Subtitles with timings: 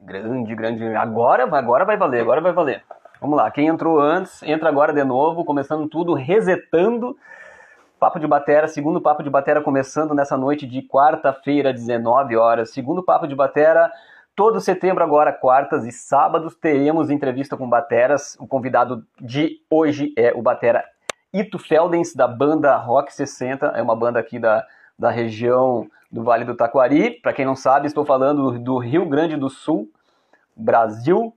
[0.00, 0.82] Grande, grande.
[0.96, 2.82] Agora, agora vai valer, agora vai valer.
[3.20, 7.14] Vamos lá, quem entrou antes, entra agora de novo, começando tudo, resetando.
[8.00, 12.70] Papo de Batera, segundo Papo de Batera começando nessa noite de quarta-feira, 19 horas.
[12.70, 13.92] Segundo Papo de Batera,
[14.34, 18.38] todo setembro agora, quartas e sábados, teremos entrevista com bateras.
[18.40, 20.82] O convidado de hoje é o batera
[21.30, 23.66] Ito Feldens, da banda Rock 60.
[23.66, 24.66] É uma banda aqui da,
[24.98, 27.10] da região do Vale do Taquari.
[27.22, 29.90] Para quem não sabe, estou falando do Rio Grande do Sul,
[30.54, 31.34] Brasil,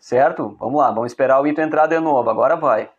[0.00, 0.56] certo?
[0.58, 2.28] Vamos lá, vamos esperar o Ito entrar de novo.
[2.28, 2.90] Agora vai.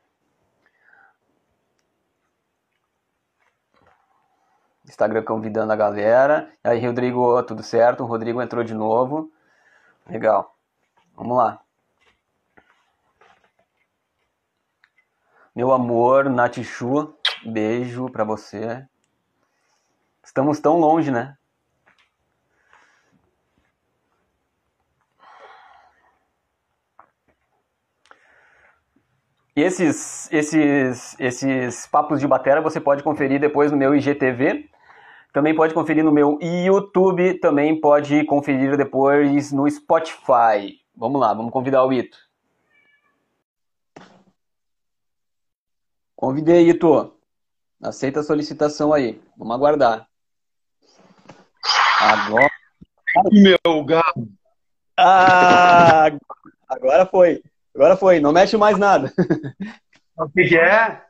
[4.86, 6.50] Instagram convidando a galera.
[6.64, 8.04] Aí, Rodrigo, tudo certo?
[8.04, 9.32] O Rodrigo entrou de novo.
[10.08, 10.56] Legal.
[11.16, 11.62] Vamos lá.
[15.56, 17.14] Meu amor, Natichu,
[17.46, 18.88] beijo pra você.
[20.24, 21.36] Estamos tão longe, né?
[29.56, 34.70] Esses, esses, esses papos de batera você pode conferir depois no meu IGTV.
[35.34, 37.38] Também pode conferir no meu YouTube.
[37.40, 40.80] Também pode conferir depois no Spotify.
[40.96, 42.18] Vamos lá, vamos convidar o Ito.
[46.16, 47.14] Convidei, Ito.
[47.82, 49.22] Aceita a solicitação aí.
[49.38, 50.11] Vamos aguardar.
[52.02, 52.50] Agora.
[53.32, 54.28] Meu gato.
[54.98, 56.12] Ah,
[56.68, 57.44] agora foi.
[57.76, 58.20] Agora foi.
[58.20, 59.14] Não mexe mais nada.
[60.18, 61.02] O que é?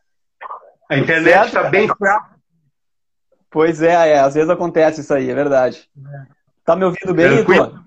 [0.90, 2.36] A internet está bem fraca.
[3.50, 5.90] Pois é, é, às vezes acontece isso aí, é verdade.
[6.66, 7.84] Tá me ouvindo bem, Tranquilo.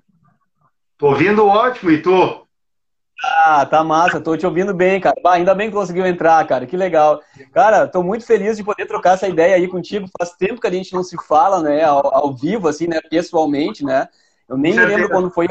[0.98, 2.43] Tô ouvindo ótimo, e tu?
[3.46, 5.16] Ah, tá massa, tô te ouvindo bem, cara.
[5.22, 7.20] Bah, ainda bem que conseguiu entrar, cara, que legal.
[7.52, 10.06] Cara, tô muito feliz de poder trocar essa ideia aí contigo.
[10.18, 13.84] Faz tempo que a gente não se fala, né, ao, ao vivo, assim, né, pessoalmente,
[13.84, 14.08] né.
[14.48, 15.46] Eu nem me lembro quando foi,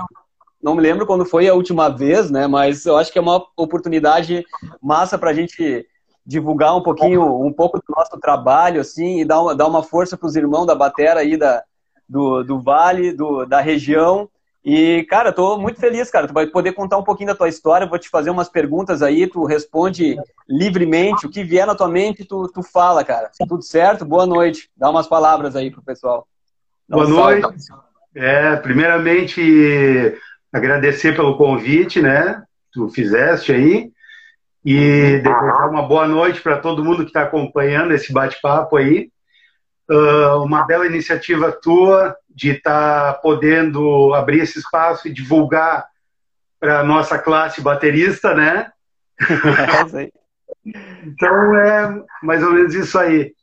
[0.62, 3.44] não me lembro quando foi a última vez, né, mas eu acho que é uma
[3.58, 4.46] oportunidade
[4.82, 5.88] massa pra gente
[6.26, 10.16] divulgar um pouquinho, um pouco do nosso trabalho, assim, e dar uma, dar uma força
[10.16, 11.64] pros irmãos da batera aí da,
[12.08, 14.30] do, do Vale, do, da região,
[14.66, 16.28] e, cara, tô muito feliz, cara.
[16.28, 19.28] Tu vai poder contar um pouquinho da tua história, vou te fazer umas perguntas aí,
[19.28, 20.16] tu responde
[20.48, 23.30] livremente, o que vier na tua mente, tu, tu fala, cara.
[23.48, 24.06] Tudo certo?
[24.06, 24.70] Boa noite.
[24.78, 26.26] Dá umas palavras aí pro pessoal.
[26.88, 27.48] Dá Boa um noite.
[28.16, 30.18] É, primeiramente,
[30.52, 32.42] agradecer pelo convite, né?
[32.72, 33.92] Tu fizeste aí.
[34.64, 39.10] E desejar uma boa noite para todo mundo que está acompanhando esse bate-papo aí.
[39.92, 45.88] Uh, uma bela iniciativa tua de estar tá podendo abrir esse espaço e divulgar
[46.60, 48.72] para a nossa classe baterista, né?
[50.66, 53.34] então é mais ou menos isso aí.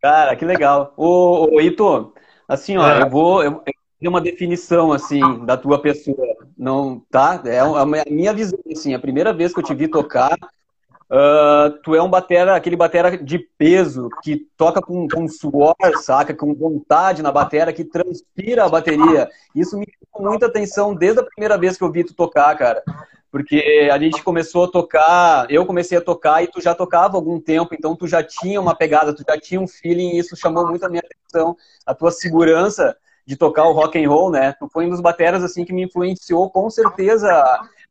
[0.00, 0.92] Cara, que legal.
[0.96, 2.14] Ô, ô Ito,
[2.48, 3.02] assim, ó, é.
[3.02, 3.62] eu vou eu,
[4.00, 7.42] eu uma definição assim da tua pessoa, não, tá?
[7.46, 10.36] É a minha visão assim, a primeira vez que eu te vi tocar,
[11.14, 16.34] Uh, tu é um batera, aquele batera de peso, que toca com, com suor, saca?
[16.34, 19.28] Com vontade na batera, que transpira a bateria.
[19.54, 22.82] Isso me chamou muita atenção desde a primeira vez que eu vi tu tocar, cara.
[23.30, 27.18] Porque a gente começou a tocar, eu comecei a tocar e tu já tocava há
[27.18, 30.36] algum tempo, então tu já tinha uma pegada, tu já tinha um feeling, e isso
[30.36, 31.56] chamou muito a minha atenção.
[31.86, 34.52] A tua segurança de tocar o rock and roll, né?
[34.58, 37.30] Tu foi um dos bateras assim que me influenciou com certeza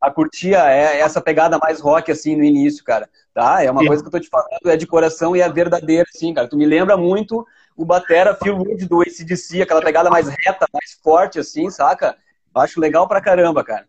[0.03, 3.09] a curtir é, essa pegada mais rock, assim, no início, cara.
[3.33, 3.63] Tá?
[3.63, 3.87] É uma Sim.
[3.87, 6.47] coisa que eu tô te falando, é de coração e é verdadeira, assim, cara.
[6.47, 10.99] Tu me lembra muito o Batera Phil Wood do ACDC, aquela pegada mais reta, mais
[11.01, 12.17] forte, assim, saca?
[12.53, 13.85] Acho legal pra caramba, cara.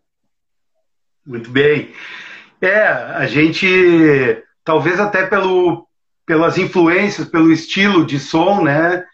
[1.25, 1.93] Muito bem.
[2.61, 5.85] É, a gente, talvez até pelo,
[6.25, 9.05] pelas influências, pelo estilo de som, né?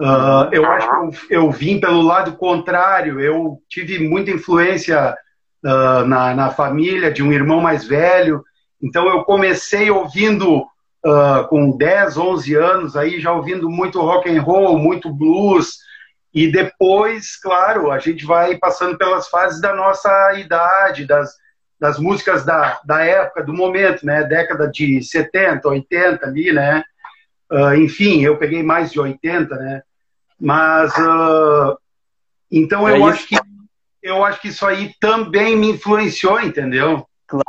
[0.00, 3.20] Uh, eu acho que eu, eu vim pelo lado contrário.
[3.20, 5.14] Eu tive muita influência
[5.64, 8.44] uh, na, na família de um irmão mais velho.
[8.82, 14.40] Então eu comecei ouvindo uh, com 10, 11 anos, aí já ouvindo muito rock and
[14.42, 15.78] roll, muito blues.
[16.32, 21.34] E depois, claro, a gente vai passando pelas fases da nossa idade, das,
[21.80, 24.24] das músicas da, da época, do momento, né?
[24.24, 26.84] Década de 70, 80 ali, né?
[27.50, 29.82] Uh, enfim, eu peguei mais de 80, né?
[30.38, 31.76] Mas, uh,
[32.52, 33.36] então é eu acho que
[34.02, 37.06] eu acho que isso aí também me influenciou, entendeu?
[37.26, 37.44] Claro.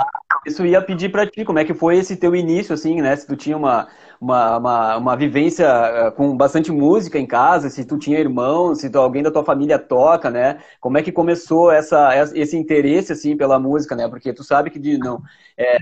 [0.45, 3.15] Isso ia pedir para ti, como é que foi esse teu início, assim, né?
[3.15, 3.87] Se tu tinha uma,
[4.19, 8.89] uma, uma, uma, vivência eh, com bastante música em casa, se tu tinha irmãos, se
[8.89, 10.59] tu, alguém da tua família toca, né?
[10.81, 14.07] Como é que começou essa, esse interesse, assim, pela música, né?
[14.09, 15.21] Porque tu sabe que de, não,
[15.57, 15.77] é,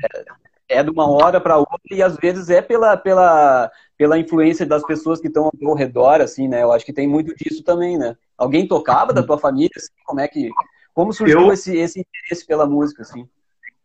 [0.69, 4.85] é de uma hora para outra e às vezes é pela, pela, pela influência das
[4.85, 6.61] pessoas que estão ao teu redor, assim, né?
[6.61, 8.15] Eu acho que tem muito disso também, né?
[8.37, 9.71] Alguém tocava da tua família?
[9.75, 10.49] Assim, como é que
[10.93, 13.27] Como surgiu eu, esse, esse interesse pela música, assim?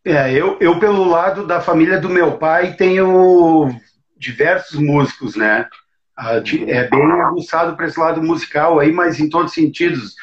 [0.04, 3.70] É, eu, eu, pelo lado da família do meu pai, tenho
[4.16, 5.66] diversos músicos, né?
[6.16, 10.14] Ah, é bem aguçado para esse lado musical aí, mas em todos os sentidos.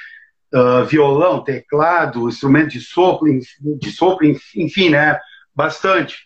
[0.51, 3.27] Uh, violão, teclado, instrumento de sopro,
[3.62, 4.25] de sopro,
[4.56, 5.19] enfim, né?
[5.53, 6.18] Bastante.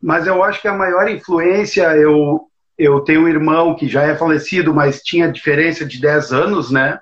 [0.00, 2.48] Mas eu acho que a maior influência, eu,
[2.78, 6.98] eu tenho um irmão que já é falecido, mas tinha diferença de 10 anos, né?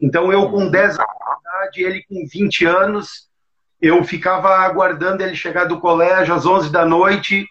[0.00, 3.28] Então eu com 10 anos de idade, ele com 20 anos,
[3.80, 7.46] eu ficava aguardando ele chegar do colégio às 11 da noite,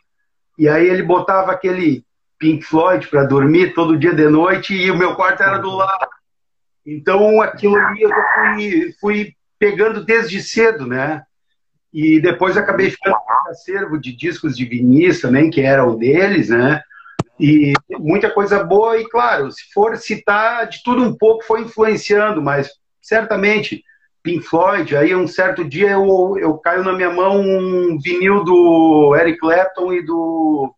[0.58, 2.04] e aí ele botava aquele
[2.38, 6.08] Pink Floyd para dormir todo dia de noite, e o meu quarto era do lado.
[6.86, 11.24] Então aquilo ali eu fui, fui pegando desde cedo, né?
[11.94, 16.50] E depois acabei ficando com um acervo de discos de Vinícius também, que era deles,
[16.50, 16.82] né?
[17.42, 22.40] E muita coisa boa, e claro, se for citar, de tudo um pouco foi influenciando,
[22.40, 22.70] mas
[23.02, 23.84] certamente
[24.22, 29.16] Pink Floyd, aí um certo dia eu, eu caio na minha mão um vinil do
[29.20, 30.72] Eric Clapton e do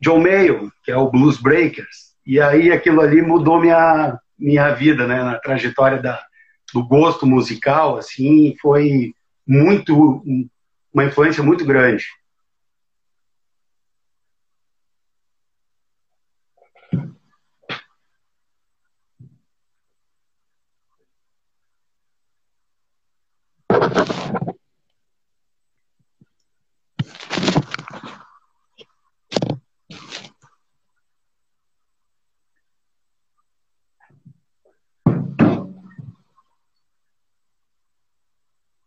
[0.00, 2.10] John Mayer, que é o Blues Breakers.
[2.26, 6.20] E aí aquilo ali mudou minha, minha vida, né, na trajetória da,
[6.74, 9.14] do gosto musical, assim, foi
[9.46, 10.24] muito,
[10.92, 12.04] uma influência muito grande.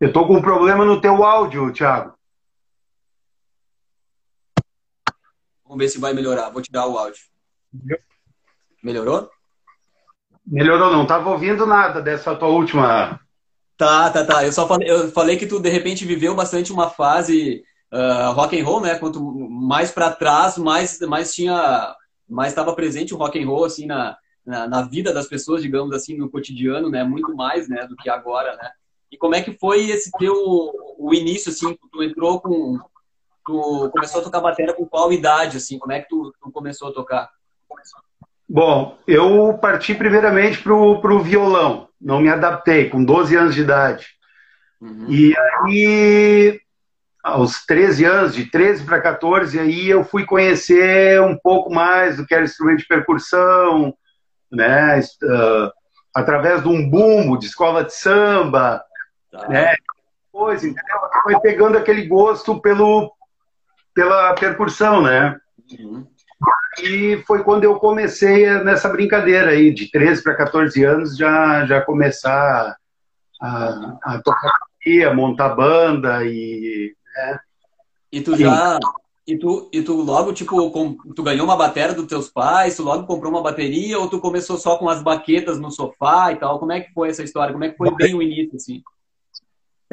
[0.04, 2.14] Eu estou com um problema no teu áudio, Thiago.
[5.64, 6.50] Vamos ver se vai melhorar.
[6.50, 7.24] Vou tirar o áudio.
[8.84, 9.30] Melhorou?
[10.46, 13.18] Melhorou, não estava ouvindo nada dessa tua última.
[13.78, 14.46] Tá, tá, tá.
[14.46, 17.64] Eu só falei, eu falei que tu de repente viveu bastante uma fase
[17.94, 19.00] uh, rock and roll, né?
[19.00, 21.96] Quanto mais para trás, mais, mais tinha,
[22.28, 25.96] mais estava presente o rock and roll assim na, na, na, vida das pessoas, digamos
[25.96, 27.06] assim, no cotidiano, né?
[27.06, 28.70] Muito mais, né, do que agora, né?
[29.13, 30.33] E como é que foi esse teu
[30.98, 31.77] o início assim?
[31.92, 32.80] Tu entrou com
[33.45, 35.77] tu começou a tocar bateria com qual idade assim?
[35.77, 37.30] Como é que tu, tu começou a tocar?
[38.50, 41.89] Bom, eu parti primeiramente pro pro violão.
[42.01, 44.07] Não me adaptei com 12 anos de idade.
[44.81, 45.06] Uhum.
[45.07, 46.59] E aí
[47.24, 52.25] aos 13 anos, de 13 para 14, aí eu fui conhecer um pouco mais do
[52.25, 53.94] que era instrumento de percussão,
[54.51, 55.00] né?
[55.00, 55.71] Uh,
[56.16, 58.83] através de um bumbo de escola de samba,
[59.33, 59.47] Tá.
[59.50, 59.75] Né?
[60.31, 61.00] Depois, entendeu?
[61.24, 63.12] Foi pegando aquele gosto pelo,
[63.95, 65.35] pela percussão, né?
[65.80, 66.06] Uhum.
[66.83, 71.81] E foi quando eu comecei nessa brincadeira aí, de 13 para 14 anos, já, já
[71.81, 72.77] começar
[73.41, 74.53] a, a tocar,
[75.09, 76.95] a montar banda e.
[77.15, 77.39] Né?
[78.12, 78.77] E tu já.
[79.25, 82.83] E tu, e tu logo, tipo, com, tu ganhou uma bateria dos teus pais, tu
[82.83, 86.59] logo comprou uma bateria, ou tu começou só com as baquetas no sofá e tal?
[86.59, 87.53] Como é que foi essa história?
[87.53, 88.83] Como é que foi bem o início, assim?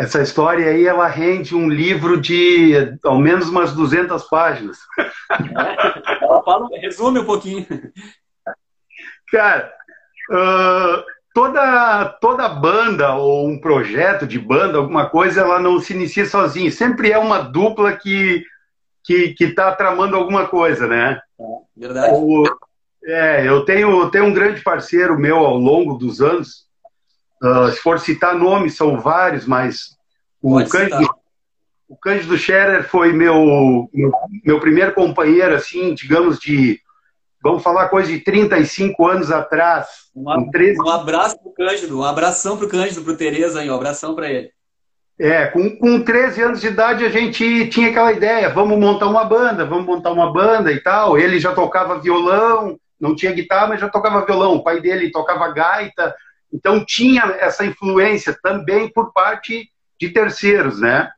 [0.01, 4.79] Essa história aí, ela rende um livro de ao menos umas 200 páginas.
[4.99, 7.67] É, ela fala, resume um pouquinho.
[9.31, 9.71] Cara,
[10.31, 11.05] uh,
[11.35, 16.73] toda, toda banda ou um projeto de banda, alguma coisa, ela não se inicia sozinha.
[16.73, 18.43] Sempre é uma dupla que
[19.05, 21.21] que está tramando alguma coisa, né?
[21.39, 21.45] É,
[21.77, 22.17] verdade.
[23.05, 26.67] É, eu tenho, tenho um grande parceiro meu ao longo dos anos,
[27.43, 29.97] Uh, se for citar nomes, são vários, mas
[30.43, 31.09] o Cândido,
[31.89, 34.13] o Cândido Scherer foi meu, meu,
[34.45, 36.81] meu, primeiro companheiro, assim, digamos, de.
[37.43, 39.89] Vamos falar coisa de 35 anos atrás.
[40.15, 40.79] Um, 13...
[40.81, 44.51] um abraço pro Cândido, um abração pro Cândido, pro Tereza aí, um abração para ele.
[45.19, 49.25] É, com, com 13 anos de idade a gente tinha aquela ideia, vamos montar uma
[49.25, 51.19] banda, vamos montar uma banda e tal.
[51.19, 54.55] Ele já tocava violão, não tinha guitarra, mas já tocava violão.
[54.55, 56.15] O pai dele tocava gaita,
[56.53, 61.11] então tinha essa influência também por parte de terceiros, né?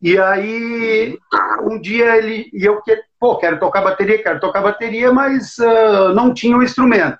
[0.00, 1.18] E aí
[1.62, 6.12] um dia ele e eu que pô quero tocar bateria, quero tocar bateria, mas uh,
[6.14, 7.18] não tinha o um instrumento.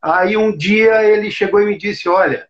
[0.00, 2.48] Aí um dia ele chegou e me disse, olha,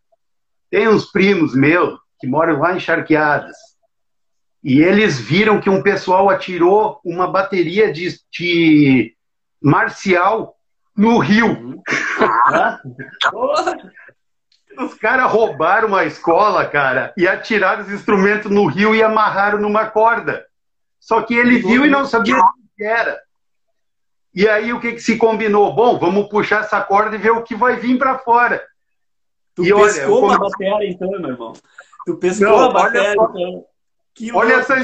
[0.70, 3.56] tem uns primos meus que moram lá em Charqueadas
[4.62, 9.14] e eles viram que um pessoal atirou uma bateria de, de
[9.60, 10.56] marcial
[10.96, 11.46] no rio.
[11.46, 11.82] Uhum.
[14.78, 19.86] Os caras roubaram uma escola, cara, e atiraram os instrumentos no rio e amarraram numa
[19.86, 20.46] corda.
[20.98, 23.20] Só que ele viu e não sabia o que era.
[24.34, 25.74] E aí o que, que se combinou?
[25.74, 28.64] Bom, vamos puxar essa corda e ver o que vai vir para fora.
[29.54, 31.52] Tu e pescou olha, uma bateria então, meu irmão.
[32.06, 33.66] Tu pescou Não, a bateria então.
[34.14, 34.74] Que olha essa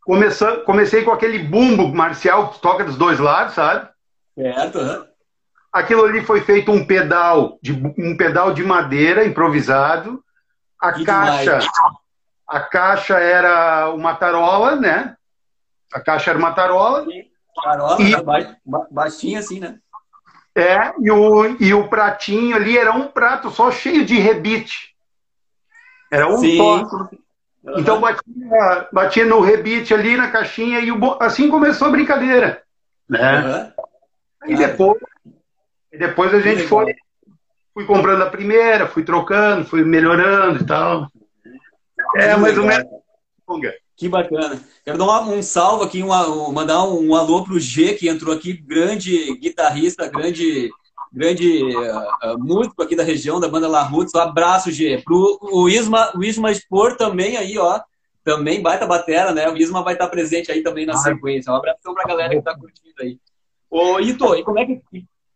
[0.00, 3.90] Começou, comecei com aquele bumbo marcial que toca dos dois lados, sabe?
[4.38, 5.04] Certo, uhum.
[5.72, 10.22] Aquilo ali foi feito um pedal de um pedal de madeira improvisado.
[10.80, 11.66] A que caixa, demais.
[12.46, 15.16] a caixa era uma tarola, né?
[15.92, 17.04] A caixa era uma tarola.
[17.62, 18.56] Tarola, e, né?
[18.90, 19.78] baixinha assim, né?
[20.54, 24.94] É, e o, e o pratinho ali era um prato só cheio de rebite.
[26.10, 26.58] Era um Sim.
[27.76, 32.62] Então batia, batia no rebite ali na caixinha e o, assim começou a brincadeira.
[33.08, 33.40] Né?
[33.40, 33.72] Uhum.
[34.46, 34.98] E depois,
[35.92, 36.94] depois a gente foi
[37.78, 41.06] fui comprando a primeira, fui trocando, fui melhorando e tal.
[42.16, 42.88] É, mais ou menos.
[43.96, 44.60] Que bacana.
[44.84, 48.52] Quero dar um salve aqui, um, mandar um, um alô pro G, que entrou aqui,
[48.52, 50.70] grande guitarrista, grande
[51.12, 54.14] grande uh, músico aqui da região, da banda La Roots.
[54.14, 55.00] Um abraço, G.
[55.04, 57.80] Pro o Isma, o Isma Expor também aí, ó.
[58.24, 59.48] Também baita batera, né?
[59.48, 61.52] O Isma vai estar presente aí também na sequência.
[61.52, 63.18] Um abraço pra galera que tá curtindo aí.
[63.70, 64.82] Ô, Ito, e como é que,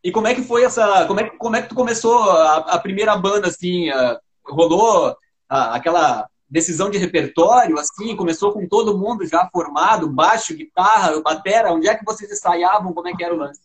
[0.05, 1.07] e como é que foi essa.
[1.07, 3.91] Como é, como é que tu começou a, a primeira banda, assim?
[3.91, 5.15] Uh, rolou uh,
[5.49, 11.89] aquela decisão de repertório, assim, começou com todo mundo já formado, baixo, guitarra, batera, onde
[11.89, 13.63] é que vocês ensaiavam, como é que era o lance?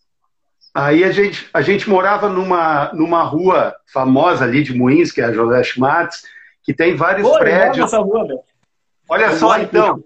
[0.73, 5.25] Aí a gente, a gente morava numa, numa rua famosa ali de Moinhos, que é
[5.25, 6.23] a José Schmatz,
[6.63, 7.91] que tem vários Pô, prédios.
[7.91, 8.43] Rua,
[9.09, 10.01] Olha eu só, então,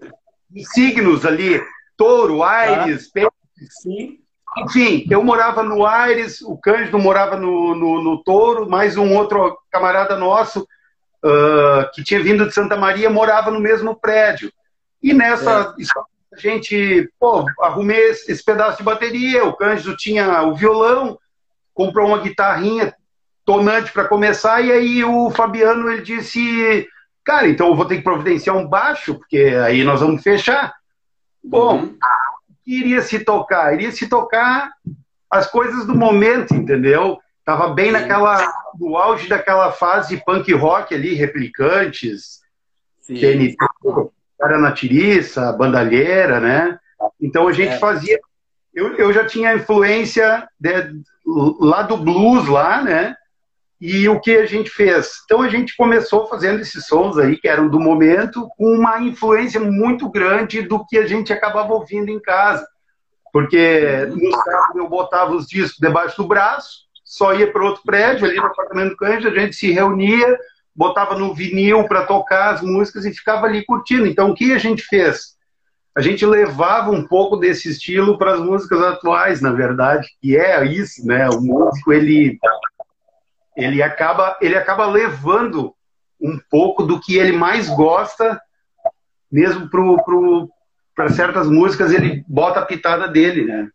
[0.74, 1.62] signos ali,
[1.96, 3.28] touro, Aires, ah,
[3.80, 4.18] Sim.
[4.58, 9.58] Enfim, eu morava no Aires, o Cândido morava no, no, no Touro, mais um outro
[9.70, 10.66] camarada nosso
[11.24, 14.52] uh, que tinha vindo de Santa Maria, morava no mesmo prédio.
[15.02, 16.36] E nessa é.
[16.36, 21.18] a gente, pô, arrumei esse, pedaço de bateria, o Cândido tinha o violão,
[21.72, 22.94] comprou uma guitarrinha
[23.44, 26.86] tonante para começar, e aí o Fabiano ele disse,
[27.24, 30.74] cara, então eu vou ter que providenciar um baixo, porque aí nós vamos fechar.
[31.42, 31.98] Bom, uhum.
[32.66, 33.74] Iria se tocar?
[33.74, 34.72] Iria se tocar
[35.30, 37.18] as coisas do momento, entendeu?
[37.44, 42.40] Tava bem naquela, no auge daquela fase punk rock ali, replicantes,
[43.00, 43.14] Sim.
[43.14, 43.56] TNT,
[44.38, 46.78] Cara na Tiriça, Bandalheira, né?
[47.20, 47.78] Então a gente é.
[47.78, 48.18] fazia.
[48.74, 50.70] Eu, eu já tinha influência de,
[51.60, 53.14] lá do blues, lá, né?
[53.84, 55.10] E o que a gente fez?
[55.24, 59.58] Então a gente começou fazendo esses sons aí, que eram do momento, com uma influência
[59.58, 62.64] muito grande do que a gente acabava ouvindo em casa.
[63.32, 68.24] Porque no sábado eu botava os discos debaixo do braço, só ia para outro prédio,
[68.24, 70.38] ali no apartamento do Cândido, a gente se reunia,
[70.72, 74.06] botava no vinil para tocar as músicas e ficava ali curtindo.
[74.06, 75.32] Então, o que a gente fez?
[75.92, 80.64] A gente levava um pouco desse estilo para as músicas atuais, na verdade, que é
[80.64, 81.28] isso, né?
[81.28, 82.38] O músico, ele,
[83.56, 85.74] ele, acaba, ele acaba levando
[86.20, 88.40] um pouco do que ele mais gosta,
[89.30, 90.48] mesmo para pro,
[90.94, 93.68] pro, certas músicas, ele bota a pitada dele, né?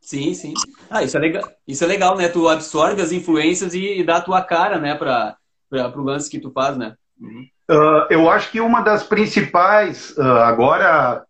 [0.00, 0.54] Sim, sim.
[0.90, 2.28] Ah, isso é legal, isso é legal né?
[2.28, 5.36] Tu absorve as influências e, e dá a tua cara, né, para
[5.72, 6.94] o lance que tu faz, né?
[7.20, 7.46] Uhum.
[7.68, 11.24] Uh, eu acho que uma das principais, uh, agora,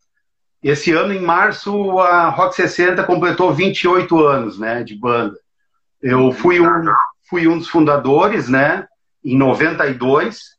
[0.62, 5.38] esse ano em março, a Rock 60 completou 28 anos, né, de banda.
[6.02, 6.66] Eu fui um,
[7.28, 8.86] fui um dos fundadores, né,
[9.24, 10.56] em 92,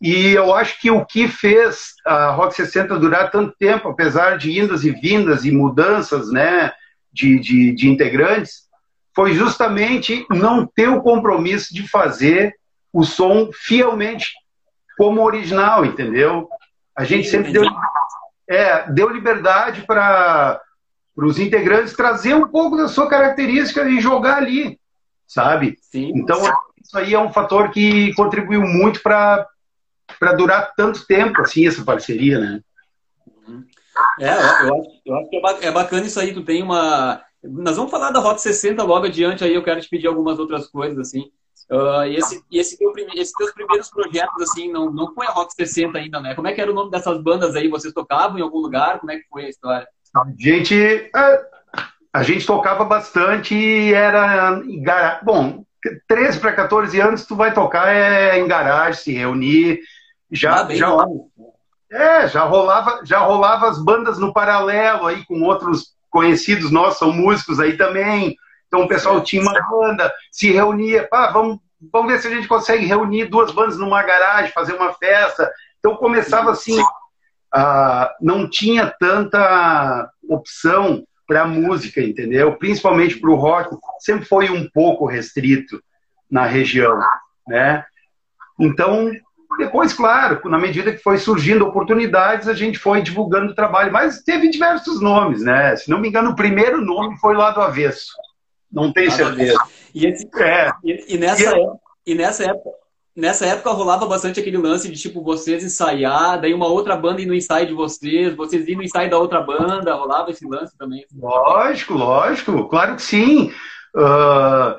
[0.00, 4.58] e eu acho que o que fez a Rock 60 durar tanto tempo, apesar de
[4.58, 6.72] indas e vindas e mudanças, né,
[7.12, 8.66] de, de, de integrantes
[9.14, 12.54] foi justamente não ter o compromisso de fazer
[12.92, 14.34] o som fielmente
[14.98, 16.46] como original, entendeu?
[16.94, 17.64] A gente sempre deu,
[18.48, 20.60] é, deu liberdade para
[21.16, 24.78] os integrantes trazer um pouco da sua característica e jogar ali,
[25.26, 25.76] sabe?
[25.80, 26.12] Sim.
[26.14, 26.40] Então,
[26.82, 29.46] isso aí é um fator que contribuiu muito para
[30.36, 32.60] durar tanto tempo, assim, essa parceria, né?
[34.20, 36.32] É, eu, acho, eu acho que é, é bacana isso aí.
[36.32, 37.22] Tu tem uma.
[37.42, 40.66] Nós vamos falar da Rota 60 logo adiante, aí eu quero te pedir algumas outras
[40.68, 41.30] coisas, assim.
[41.70, 45.30] Uh, e esse, e esse, teu, esses teus primeiros projetos, assim, não, não foi a
[45.30, 46.34] Rota 60 ainda, né?
[46.34, 47.68] Como é que era o nome dessas bandas aí?
[47.68, 49.00] Vocês tocavam em algum lugar?
[49.00, 49.88] Como é que foi a história?
[50.14, 51.38] A gente, a,
[52.16, 55.18] a gente tocava bastante e era em garagem.
[55.22, 55.64] Bom,
[56.08, 59.80] 13 para 14 anos, tu vai tocar é em garagem, se reunir.
[60.32, 60.96] Já, ah, já,
[61.92, 67.12] é, já rolava, já rolava as bandas no paralelo aí com outros conhecidos nossos, são
[67.12, 68.34] músicos aí também.
[68.66, 71.58] Então o pessoal tinha uma banda, se reunia, pá, vamos,
[71.92, 75.52] vamos ver se a gente consegue reunir duas bandas numa garagem, fazer uma festa.
[75.78, 76.82] Então começava assim,
[77.52, 82.56] ah, não tinha tanta opção para música, entendeu?
[82.56, 85.82] Principalmente para o rock, sempre foi um pouco restrito
[86.30, 86.98] na região.
[87.46, 87.84] né?
[88.58, 89.10] Então,
[89.58, 94.22] depois, claro, na medida que foi surgindo oportunidades, a gente foi divulgando o trabalho, mas
[94.22, 95.74] teve diversos nomes, né?
[95.76, 98.12] Se não me engano, o primeiro nome foi lá do avesso.
[98.70, 99.58] Não tenho certeza.
[99.94, 100.70] E, esse, é.
[100.84, 102.70] e, e nessa, e, época, e nessa época,
[103.16, 107.26] nessa época rolava bastante aquele lance de tipo vocês ensaiar, daí uma outra banda ir
[107.26, 111.06] no ensaio de vocês, vocês ir no ensaio da outra banda, rolava esse lance também?
[111.18, 113.50] Lógico, lógico, claro que sim.
[113.96, 114.78] Uh,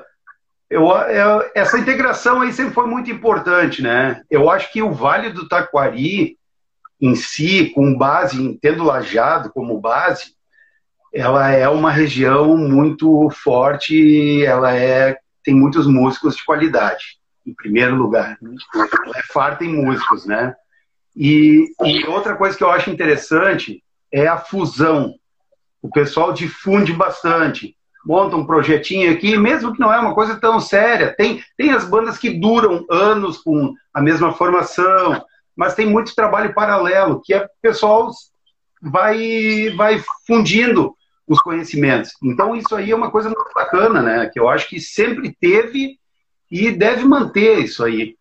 [0.70, 4.22] eu, eu, essa integração aí sempre foi muito importante, né?
[4.30, 6.38] Eu acho que o Vale do Taquari,
[7.00, 10.36] em si, com base tendo Lajado como base,
[11.12, 17.17] ela é uma região muito forte, ela é tem muitos músicos de qualidade,
[17.48, 18.38] em primeiro lugar.
[18.42, 20.54] Ela é farta em músicos, né?
[21.16, 25.14] E, e outra coisa que eu acho interessante é a fusão.
[25.82, 27.76] O pessoal difunde bastante
[28.08, 31.14] monta um projetinho aqui, mesmo que não é uma coisa tão séria.
[31.14, 35.22] Tem, tem as bandas que duram anos com a mesma formação,
[35.54, 38.10] mas tem muito trabalho paralelo, que é o pessoal
[38.80, 40.94] vai, vai fundindo
[41.26, 42.12] os conhecimentos.
[42.22, 44.30] Então, isso aí é uma coisa muito bacana, né?
[44.32, 45.97] Que eu acho que sempre teve
[46.50, 48.16] e deve manter isso aí.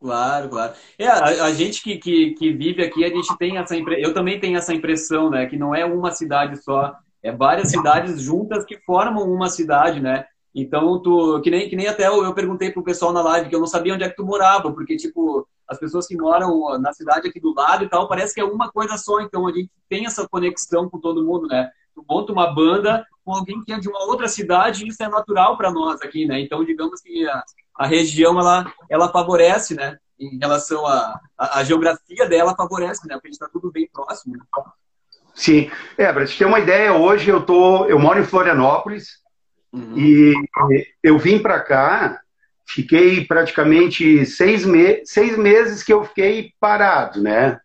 [0.00, 0.72] Claro, claro.
[0.98, 4.38] É, a, a gente que, que, que, vive aqui, a gente tem essa eu também
[4.38, 5.46] tenho essa impressão, né?
[5.46, 10.24] Que não é uma cidade só é várias cidades juntas que formam uma cidade, né?
[10.54, 13.54] Então, tu, que nem, que nem até eu, eu perguntei pro pessoal na live que
[13.54, 16.92] eu não sabia onde é que tu morava, porque, tipo, as pessoas que moram na
[16.92, 19.70] cidade aqui do lado e tal, parece que é uma coisa só, então a gente
[19.88, 21.70] tem essa conexão com todo mundo, né?
[21.98, 25.08] Tu monta uma banda com alguém que é de uma outra cidade e isso é
[25.08, 26.40] natural para nós aqui, né?
[26.40, 27.42] Então, digamos que a,
[27.74, 29.98] a região, ela, ela favorece, né?
[30.16, 33.14] Em relação à a, a, geografia dela, favorece, né?
[33.14, 34.36] Porque a gente está tudo bem próximo.
[34.36, 34.44] Né?
[35.34, 35.70] Sim.
[35.96, 39.18] É, para te ter uma ideia, hoje eu tô, eu moro em Florianópolis
[39.72, 39.98] uhum.
[39.98, 40.34] e
[41.02, 42.20] eu vim para cá,
[42.64, 47.58] fiquei praticamente seis, me seis meses que eu fiquei parado, né?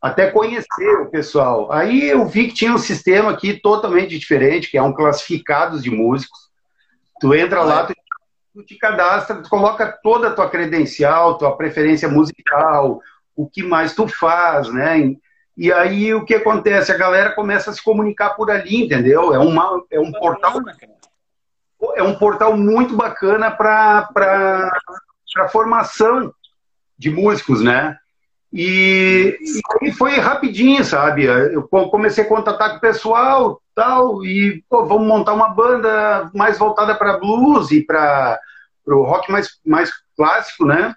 [0.00, 1.72] Até conhecer o pessoal.
[1.72, 5.90] Aí eu vi que tinha um sistema aqui totalmente diferente, que é um classificados de
[5.90, 6.48] músicos.
[7.20, 7.94] Tu entra lá, tu,
[8.54, 13.00] tu te cadastra, tu coloca toda a tua credencial, tua preferência musical,
[13.34, 15.16] o que mais tu faz, né?
[15.56, 16.92] E aí o que acontece?
[16.92, 19.34] A galera começa a se comunicar por ali, entendeu?
[19.34, 20.60] É, uma, é um portal.
[21.96, 24.08] É um portal muito bacana para
[25.38, 26.32] a formação
[26.96, 27.98] de músicos, né?
[28.52, 29.38] E,
[29.82, 31.24] e foi rapidinho, sabe?
[31.24, 36.58] Eu comecei a contatar com o pessoal tal, e pô, vamos montar uma banda mais
[36.58, 38.40] voltada para blues e para
[38.86, 40.94] o rock mais, mais clássico, né?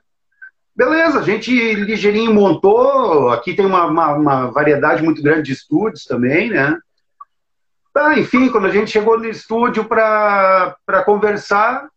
[0.75, 3.29] Beleza, a gente ligeirinho montou.
[3.29, 6.75] Aqui tem uma, uma, uma, variedade muito grande de estúdios também, né?
[7.93, 11.87] Tá, enfim, quando a gente chegou no estúdio para conversar,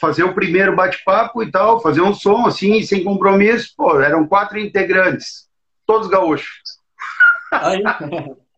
[0.00, 4.58] fazer o primeiro bate-papo e tal, fazer um som assim, sem compromisso, pô, eram quatro
[4.58, 5.48] integrantes,
[5.86, 6.62] todos gaúchos.
[7.52, 7.82] Aí.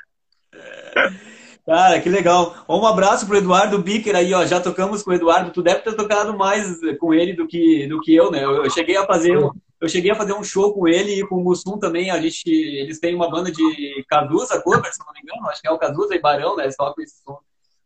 [1.66, 2.54] Cara, que legal.
[2.68, 4.44] Um abraço pro Eduardo Bicker aí, ó.
[4.44, 5.52] Já tocamos com o Eduardo.
[5.52, 8.42] Tu deve ter tocado mais com ele do que, do que eu, né?
[8.42, 11.26] Eu, eu cheguei a fazer um, eu cheguei a fazer um show com ele e
[11.26, 12.10] com o Mussum também.
[12.10, 15.48] A gente, eles têm uma banda de Caduza cover, se não me engano.
[15.48, 16.70] Acho que é o Caduza e Barão, né?
[16.70, 17.38] Só com esse som.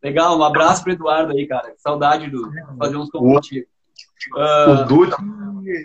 [0.04, 1.72] Legal, um abraço pro Eduardo aí, cara.
[1.78, 2.36] Saudade de
[2.78, 3.66] fazer uns contigo.
[4.36, 4.70] Uh...
[4.70, 5.16] O Dutti,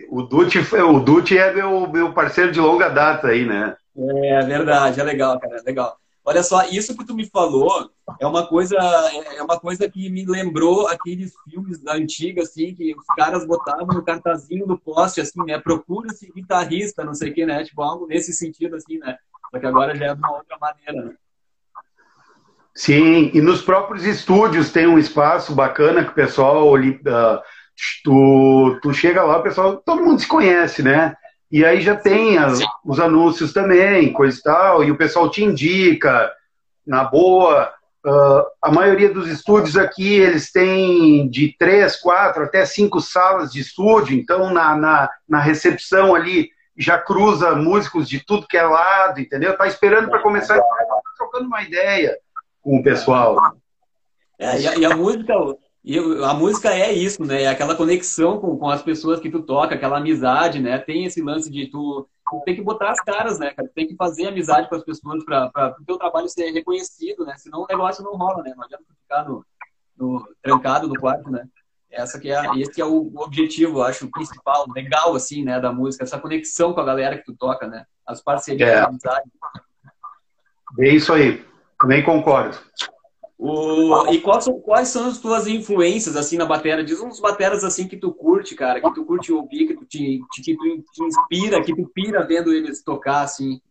[0.10, 3.78] o Dutti, o Dutti é meu, meu parceiro de longa data aí, né?
[3.98, 5.98] É verdade, é legal, cara, é legal.
[6.26, 10.26] Olha só, isso que tu me falou é uma coisa, é uma coisa que me
[10.26, 15.42] lembrou aqueles filmes da antiga, assim, que os caras botavam no cartazinho do poste, assim,
[15.46, 15.58] né?
[15.58, 17.64] Procura-se guitarrista, não sei o que, né?
[17.64, 19.18] Tipo, algo nesse sentido, assim, né?
[19.50, 21.16] Só que agora já é de uma outra maneira, né?
[22.80, 27.42] Sim, e nos próprios estúdios tem um espaço bacana que o pessoal, uh,
[28.06, 31.14] tu, tu chega lá, o pessoal, todo mundo se conhece, né?
[31.52, 35.44] E aí já tem as, os anúncios também, coisa e tal, e o pessoal te
[35.44, 36.32] indica,
[36.88, 37.70] na boa.
[38.06, 43.60] Uh, a maioria dos estúdios aqui, eles têm de três, quatro, até cinco salas de
[43.60, 49.20] estúdio, então na, na, na recepção ali já cruza músicos de tudo que é lado,
[49.20, 49.58] entendeu?
[49.58, 52.18] Tá esperando para começar, tá trocando uma ideia
[52.62, 53.56] com o pessoal.
[54.38, 55.34] É, e, a, e a música,
[55.84, 57.44] e a música é isso, né?
[57.44, 60.78] É aquela conexão com, com as pessoas que tu toca, aquela amizade, né?
[60.78, 62.08] Tem esse lance de tu,
[62.46, 63.70] tem que botar as caras, né, cara?
[63.74, 67.36] Tem que fazer amizade com as pessoas para o teu trabalho ser reconhecido, né?
[67.38, 68.54] Senão o negócio não rola, né?
[68.56, 69.46] Não adianta ficar no,
[69.98, 71.46] no, trancado no quarto, né?
[71.90, 75.72] Essa que é, esse que é o objetivo, eu acho, principal, legal, assim, né, da
[75.72, 77.84] música, essa conexão com a galera que tu toca, né?
[78.06, 78.80] As parcerias, é.
[78.80, 79.30] a amizade.
[80.80, 81.44] É isso aí,
[81.80, 82.58] também concordo.
[83.38, 86.84] O, e quais são, quais são as tuas influências, assim, na bateria?
[86.84, 90.20] Diz uns bateras, assim, que tu curte, cara, que tu curte ouvir, que tu te,
[90.30, 93.62] te, que tu te inspira, que tu pira vendo eles tocar, assim.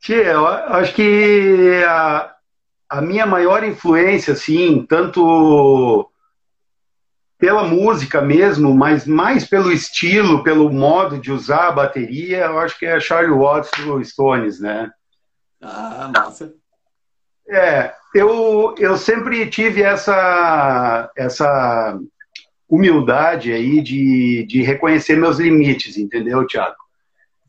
[0.00, 2.32] Tia, eu acho que a,
[2.88, 6.08] a minha maior influência, assim, tanto
[7.36, 12.78] pela música mesmo, mas mais pelo estilo, pelo modo de usar a bateria, eu acho
[12.78, 14.92] que é Charlie Watts do Stones, né?
[15.60, 16.54] Ah, massa.
[17.48, 21.98] É, eu, eu sempre tive essa, essa
[22.68, 26.76] humildade aí de, de reconhecer meus limites, entendeu, Thiago?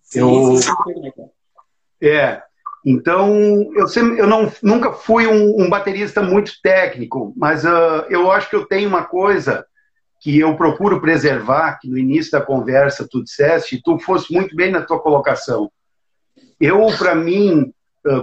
[0.01, 0.71] Sim, eu, sim,
[2.01, 2.41] é,
[2.85, 3.35] então
[3.75, 8.49] eu, sempre, eu não, nunca fui um, um baterista muito técnico, mas uh, eu acho
[8.49, 9.65] que eu tenho uma coisa
[10.21, 14.55] que eu procuro preservar, que no início da conversa tu disseste, e tu fosse muito
[14.55, 15.71] bem na tua colocação.
[16.59, 17.73] Eu, para mim,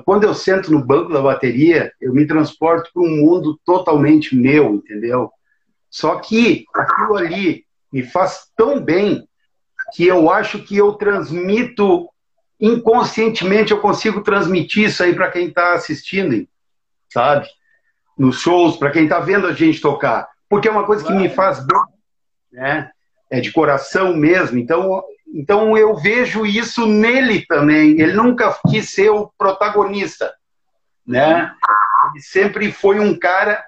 [0.04, 4.74] quando eu sento no banco da bateria, eu me transporto para um mundo totalmente meu,
[4.74, 5.30] entendeu?
[5.90, 9.26] Só que aquilo ali me faz tão bem
[9.94, 12.08] que eu acho que eu transmito
[12.60, 16.46] inconscientemente, eu consigo transmitir isso aí para quem está assistindo,
[17.12, 17.46] sabe?
[18.18, 20.28] Nos shows, para quem está vendo a gente tocar.
[20.48, 21.80] Porque é uma coisa que me faz bem,
[22.52, 22.90] né?
[23.30, 24.58] É de coração mesmo.
[24.58, 28.00] Então, então eu vejo isso nele também.
[28.00, 30.32] Ele nunca quis ser o protagonista,
[31.06, 31.52] né?
[32.12, 33.64] Ele sempre foi um cara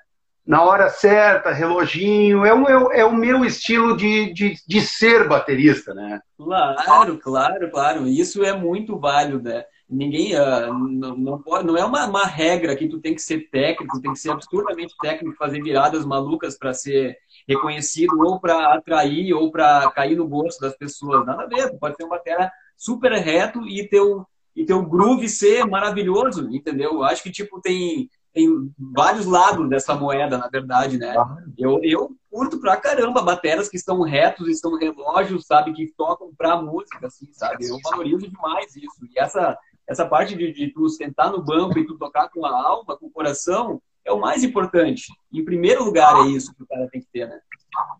[0.47, 2.47] na hora certa, reloginho.
[2.47, 6.21] É o, é o meu estilo de, de, de ser baterista, né?
[6.39, 8.09] Claro, claro, claro.
[8.09, 9.65] Isso é muito válido, né?
[9.89, 13.49] Ninguém uh, não, não, pode, não é uma, uma regra que tu tem que ser
[13.51, 17.17] técnico, tem que ser absurdamente técnico, fazer viradas malucas para ser
[17.49, 21.25] reconhecido ou para atrair ou para cair no gosto das pessoas.
[21.25, 25.65] Nada a ver, pode ter uma bateria super reto e teu, e teu groove ser
[25.65, 27.03] maravilhoso, entendeu?
[27.03, 31.15] Acho que, tipo, tem, tem vários lados dessa moeda, na verdade, né?
[31.57, 35.73] Eu, eu curto pra caramba bateras que estão retos, estão relógios, sabe?
[35.73, 37.67] Que tocam pra música, assim, sabe?
[37.67, 39.07] Eu valorizo demais isso.
[39.11, 39.57] E essa,
[39.89, 43.07] essa parte de, de tu sentar no banco e tu tocar com a alma, com
[43.07, 45.07] o coração, é o mais importante.
[45.33, 47.39] Em primeiro lugar é isso que o cara tem que ter, né?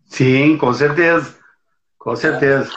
[0.07, 1.37] Sim, com certeza.
[1.99, 2.71] Com certeza.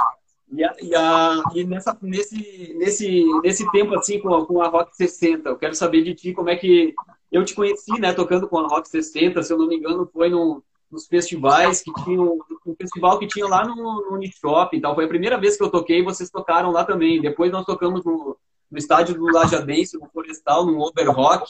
[0.51, 4.67] E, a, e, a, e nessa, nesse, nesse, nesse tempo, assim, com a, com a
[4.67, 6.93] Rock 60, eu quero saber de ti como é que
[7.31, 10.29] eu te conheci, né, tocando com a Rock 60, se eu não me engano, foi
[10.29, 14.93] no, nos festivais que tinham, um festival que tinha lá no, no Unishop e tal.
[14.93, 17.21] Foi a primeira vez que eu toquei vocês tocaram lá também.
[17.21, 18.35] Depois nós tocamos no,
[18.69, 21.45] no estádio do Lajadense, no Florestal, no Overrock.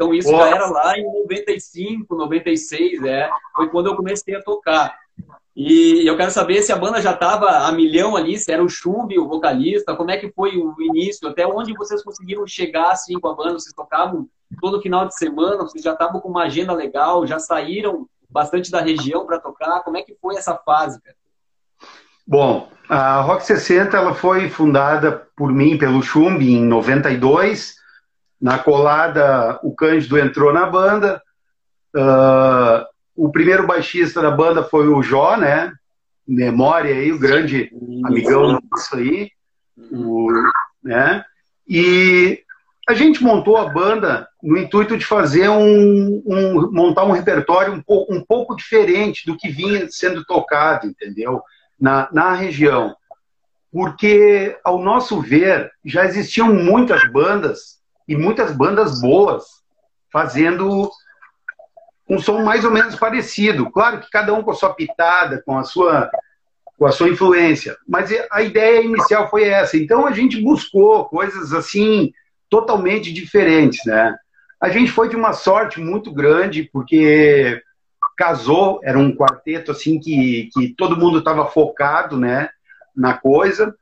[0.00, 3.28] Então isso já era lá em 95, 96, é.
[3.54, 4.96] Foi quando eu comecei a tocar.
[5.54, 8.68] E eu quero saber se a banda já estava a milhão ali, se era o
[8.68, 13.20] Chumbi, o vocalista, como é que foi o início, até onde vocês conseguiram chegar assim
[13.20, 13.52] com a banda?
[13.52, 14.26] Vocês tocavam
[14.58, 18.80] todo final de semana, vocês já estavam com uma agenda legal, já saíram bastante da
[18.80, 19.82] região para tocar?
[19.82, 21.16] Como é que foi essa fase, cara?
[22.26, 27.79] Bom, a Rock 60 ela foi fundada por mim, pelo Chumbi, em 92.
[28.40, 31.20] Na colada, o Cândido entrou na banda.
[31.94, 35.72] Uh, o primeiro baixista da banda foi o Jó, né?
[36.26, 37.70] Memória aí, o grande
[38.04, 39.30] amigão disso aí.
[39.92, 40.30] O,
[40.82, 41.24] né?
[41.68, 42.42] E
[42.88, 47.82] a gente montou a banda no intuito de fazer um, um montar um repertório um,
[47.82, 51.42] pouco, um pouco diferente do que vinha sendo tocado, entendeu?
[51.78, 52.96] Na, na região.
[53.72, 59.44] Porque, ao nosso ver, já existiam muitas bandas e muitas bandas boas
[60.12, 60.90] fazendo
[62.08, 63.70] um som mais ou menos parecido.
[63.70, 66.10] Claro que cada um com a sua pitada, com a sua
[66.76, 69.76] com a sua influência, mas a ideia inicial foi essa.
[69.76, 72.10] Então a gente buscou coisas assim
[72.48, 74.16] totalmente diferentes, né?
[74.58, 77.62] A gente foi de uma sorte muito grande, porque
[78.16, 82.48] casou, era um quarteto assim que, que todo mundo estava focado, né,
[82.96, 83.74] na coisa.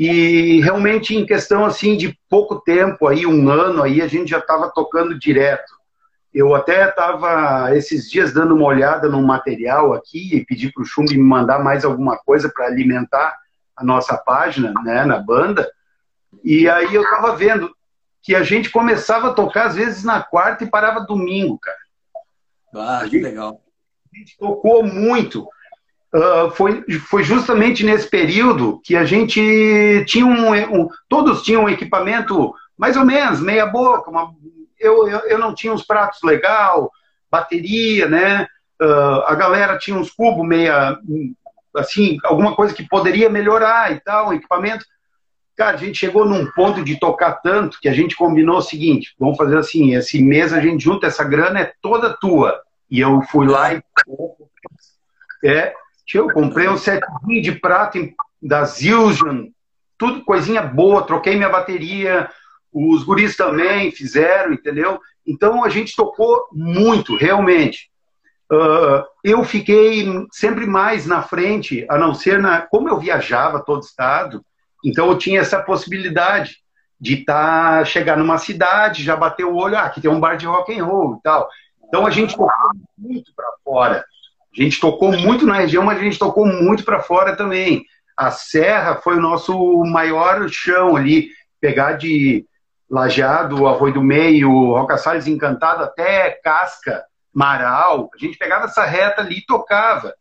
[0.00, 4.38] E realmente em questão assim de pouco tempo aí, um ano aí, a gente já
[4.38, 5.76] estava tocando direto.
[6.32, 10.86] Eu até estava esses dias dando uma olhada no material aqui e pedi para o
[10.86, 13.36] Chumbi me mandar mais alguma coisa para alimentar
[13.76, 15.68] a nossa página, né, na banda.
[16.44, 17.68] E aí eu estava vendo,
[18.22, 21.78] que a gente começava a tocar às vezes na quarta e parava domingo, cara.
[22.72, 23.60] Ah, que legal.
[24.14, 25.48] A gente tocou muito.
[26.14, 31.68] Uh, foi, foi justamente nesse período que a gente tinha um, um, Todos tinham um
[31.68, 34.10] equipamento mais ou menos, meia boca.
[34.10, 34.32] Uma,
[34.78, 36.90] eu, eu, eu, não tinha uns pratos legal,
[37.30, 38.46] bateria, né?
[38.80, 40.98] Uh, a galera tinha uns cubos meia.
[41.76, 44.86] Assim, alguma coisa que poderia melhorar e tal, equipamento.
[45.56, 49.14] Cara, a gente chegou num ponto de tocar tanto que a gente combinou o seguinte:
[49.18, 52.58] vamos fazer assim, esse mês a gente junta essa grana, é toda tua.
[52.90, 53.82] E eu fui lá e.
[55.44, 55.74] É,
[56.16, 57.98] eu comprei um setzinho de prata
[58.40, 59.48] da Zildjian,
[59.98, 62.30] tudo coisinha boa, troquei minha bateria,
[62.72, 65.00] os guris também fizeram, entendeu?
[65.26, 67.90] Então a gente tocou muito, realmente.
[68.50, 72.62] Uh, eu fiquei sempre mais na frente, a não ser na.
[72.62, 74.42] Como eu viajava todo estado,
[74.82, 76.56] então eu tinha essa possibilidade
[77.00, 80.46] de tá, chegar numa cidade, já bater o olho, ah, aqui tem um bar de
[80.46, 81.48] rock and roll e tal.
[81.86, 82.50] Então a gente tocou
[82.96, 84.04] muito para fora.
[84.58, 87.84] A gente tocou muito na região, mas a gente tocou muito para fora também.
[88.16, 91.28] A Serra foi o nosso maior chão ali,
[91.60, 92.44] pegar de
[92.90, 98.10] Lajeado, Arroio do Meio, Roca Salles Encantado até Casca, Marau.
[98.12, 100.12] A gente pegava essa reta ali e tocava.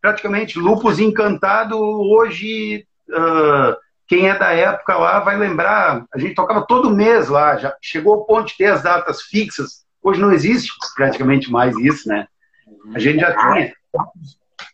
[0.00, 3.76] Praticamente, Lupus Encantado, hoje, uh,
[4.08, 8.14] quem é da época lá vai lembrar, a gente tocava todo mês lá, já chegou
[8.14, 9.84] ao ponto de ter as datas fixas.
[10.02, 12.26] Hoje não existe praticamente mais isso, né?
[12.94, 13.81] A gente já tinha.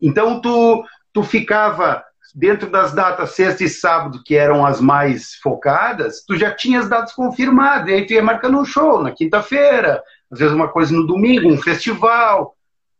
[0.00, 2.04] Então, tu, tu ficava
[2.34, 6.88] dentro das datas sexta e sábado, que eram as mais focadas, tu já tinha as
[6.88, 10.94] datas confirmadas, e aí tu ia marcando um show na quinta-feira, às vezes uma coisa
[10.94, 12.54] no domingo, um festival,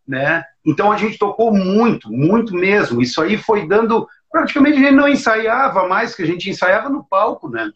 [0.07, 0.43] né?
[0.65, 3.03] Então a gente tocou muito, muito mesmo.
[3.03, 4.09] Isso aí foi dando.
[4.31, 7.71] Praticamente a gente não ensaiava mais, que a gente ensaiava no palco, né?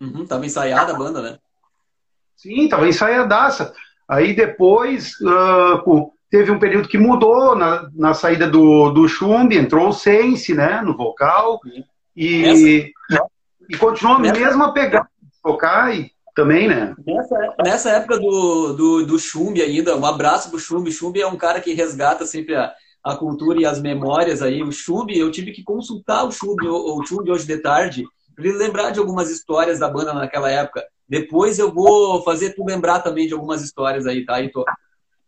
[0.00, 1.38] Uhum, tava ensaiada a banda, né?
[2.36, 3.74] Sim, tava ensaiadaça.
[4.08, 5.82] Aí depois, uh,
[6.30, 10.80] teve um período que mudou na, na saída do, do Chumbi, entrou o Sense, né,
[10.80, 11.60] no vocal,
[12.16, 12.92] e,
[13.68, 16.94] e continua a mesma pegada de tocar e também, né?
[17.06, 20.92] Nessa, nessa época do, do, do Chumbi ainda, um abraço pro Chumbi.
[20.92, 22.72] Chumbi é um cara que resgata sempre a,
[23.04, 24.62] a cultura e as memórias aí.
[24.62, 28.46] O Chumbi, eu tive que consultar o Chumbi, o, o Chumbi hoje de tarde, para
[28.46, 30.84] ele lembrar de algumas histórias da banda naquela época.
[31.08, 34.64] Depois eu vou fazer tu lembrar também de algumas histórias aí, tá, Heitor?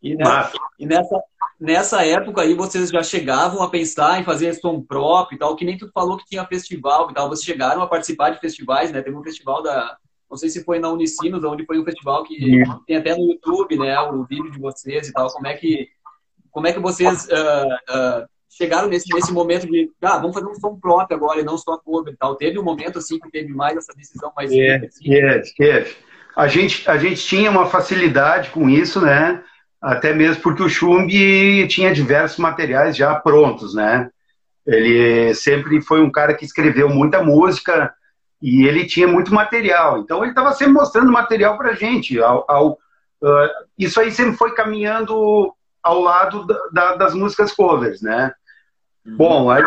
[0.03, 1.23] E, nessa, e nessa,
[1.61, 5.65] nessa época aí vocês já chegavam a pensar em fazer som próprio e tal, que
[5.65, 7.29] nem tu falou que tinha festival e tal.
[7.29, 9.01] Vocês chegaram a participar de festivais, né?
[9.01, 9.97] Teve um festival da.
[10.29, 13.79] Não sei se foi na Unicinos, onde foi um festival que tem até no YouTube,
[13.79, 14.01] né?
[14.01, 15.29] O vídeo de vocês e tal.
[15.29, 15.89] Como é que,
[16.51, 20.55] como é que vocês uh, uh, chegaram nesse, nesse momento de, ah, vamos fazer um
[20.55, 22.35] som próprio agora e não só cover e tal?
[22.35, 24.51] Teve um momento assim que teve mais essa decisão mais.
[24.51, 25.15] É, assim?
[25.15, 25.87] é, é.
[26.35, 29.45] A gente, a gente tinha uma facilidade com isso, né?
[29.83, 34.09] Até mesmo porque o Chumb tinha diversos materiais já prontos, né?
[34.65, 37.93] Ele sempre foi um cara que escreveu muita música
[38.41, 39.99] e ele tinha muito material.
[39.99, 42.21] Então ele estava sempre mostrando material para gente.
[42.21, 48.01] Ao, ao uh, isso aí sempre foi caminhando ao lado da, da, das músicas covers,
[48.01, 48.33] né?
[49.05, 49.17] Uhum.
[49.17, 49.65] Bom, aí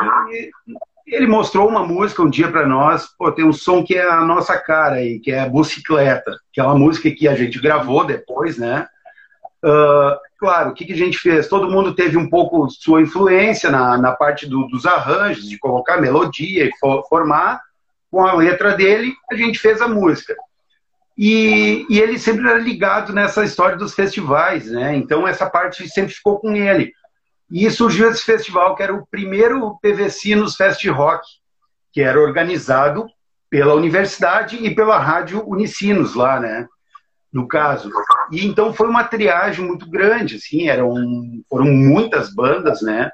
[1.06, 3.06] ele mostrou uma música um dia para nós.
[3.18, 6.62] Pô, tem um som que é a nossa cara aí, que é a Bicicleta, que
[6.62, 8.88] é uma música que a gente gravou depois, né?
[9.66, 11.48] Uh, claro, o que, que, a gente fez?
[11.48, 16.00] Todo mundo teve um pouco sua influência na, na parte do, dos arranjos, de colocar
[16.00, 17.60] melodia e for, formar.
[18.12, 20.36] Com a letra dele, a gente fez a música.
[21.18, 24.96] E, e, ele sempre era ligado nessa história dos festivais, né?
[24.96, 26.94] Então essa parte sempre ficou com ele.
[27.50, 31.26] E surgiu esse festival, que era o primeiro PVC nos Fest Rock,
[31.92, 33.08] que era organizado
[33.50, 36.68] pela universidade e pela rádio Unicinos lá, né?
[37.36, 37.92] No caso.
[38.32, 40.96] E então foi uma triagem muito grande, assim, eram,
[41.50, 43.12] foram muitas bandas, né?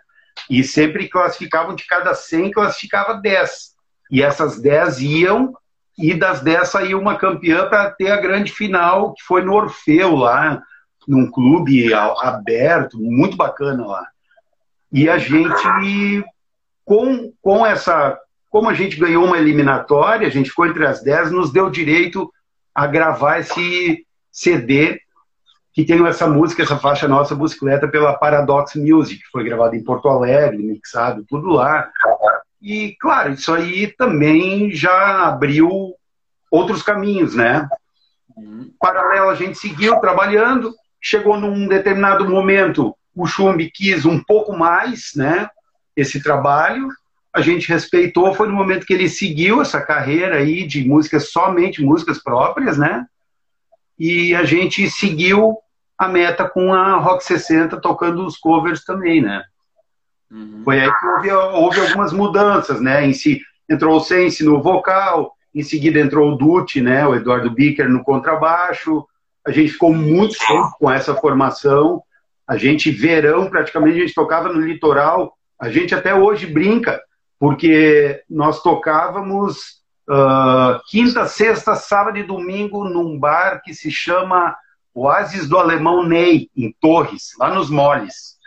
[0.48, 3.72] E sempre classificavam de cada 100, classificava 10.
[4.12, 5.56] E essas 10 iam,
[5.98, 10.16] e das 10 saiu uma campeã para ter a grande final, que foi no Orfeu,
[10.16, 10.62] lá,
[11.08, 14.08] num clube aberto, muito bacana lá.
[14.92, 16.24] E a gente,
[16.86, 18.20] com, com essa.
[18.52, 22.32] Como a gente ganhou uma eliminatória, a gente ficou entre as 10, nos deu direito
[22.76, 25.02] a gravar esse, CD
[25.74, 29.84] que tem essa música, essa faixa nossa, Bicicleta, pela Paradox Music, que foi gravada em
[29.84, 31.90] Porto Alegre, mixado, tudo lá.
[32.62, 35.96] E, claro, isso aí também já abriu
[36.52, 37.68] outros caminhos, né?
[38.80, 45.12] Paralelo, a gente seguiu trabalhando, chegou num determinado momento, o Chumbi quis um pouco mais,
[45.16, 45.50] né?
[45.96, 46.90] Esse trabalho,
[47.34, 51.82] a gente respeitou, foi no momento que ele seguiu essa carreira aí de músicas, somente
[51.82, 53.06] músicas próprias, né?
[54.04, 55.60] E a gente seguiu
[55.96, 59.44] a meta com a Rock 60 tocando os covers também, né?
[60.32, 60.64] Uhum.
[60.66, 63.06] Foi aí que houve, houve, algumas mudanças, né?
[63.06, 67.06] Em si, entrou o Sense no vocal, em seguida entrou o Dutti, né?
[67.06, 69.06] O Eduardo Bicker no contrabaixo.
[69.46, 72.02] A gente ficou muito tempo com essa formação.
[72.48, 75.38] A gente, verão, praticamente, a gente tocava no litoral.
[75.60, 77.00] A gente até hoje brinca,
[77.38, 84.56] porque nós tocávamos uh, quinta, sexta, sábado e domingo num bar que se chama
[84.94, 88.38] Oasis do Alemão Ney, em Torres, lá nos Moles.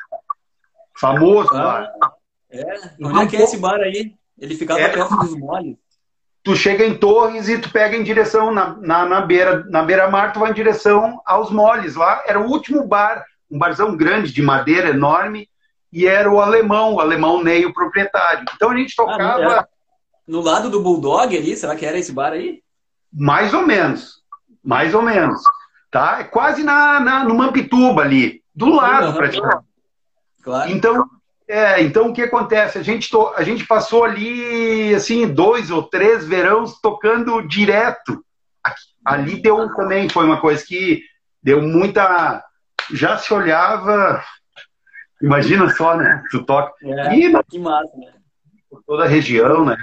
[0.99, 2.13] Famoso ah, lá.
[2.51, 2.65] É?
[3.01, 4.15] Onde é que é esse bar aí?
[4.39, 5.77] Ele ficava é, perto dos Moles.
[6.43, 10.33] Tu chega em Torres e tu pega em direção, na, na, na beira na beira-mar,
[10.33, 11.97] tu vai em direção aos Moles.
[11.97, 15.49] Lá era o último bar, um barzão grande, de madeira, enorme,
[15.91, 18.45] e era o alemão, o alemão Ney, o proprietário.
[18.55, 19.61] Então a gente ah, tocava...
[19.61, 19.69] Ah,
[20.27, 22.63] no lado do Bulldog ali, será que era esse bar aí?
[23.13, 24.23] Mais ou menos,
[24.63, 25.41] mais ou menos.
[25.91, 26.21] Tá?
[26.21, 29.65] É quase na, na, no Mampituba ali, do lado, uhum, praticamente.
[30.43, 30.71] Claro.
[30.71, 31.09] Então,
[31.49, 32.79] é, então o que acontece?
[32.79, 38.25] A gente, to, a gente passou ali, assim, dois ou três verões tocando direto.
[39.05, 41.03] Ali deu também, foi uma coisa que
[41.43, 42.43] deu muita.
[42.93, 44.23] Já se olhava.
[45.21, 46.23] Imagina só, né?
[46.31, 46.73] Tu toca.
[46.83, 48.15] É, e, que massa, né?
[48.71, 49.77] Por toda a região, né?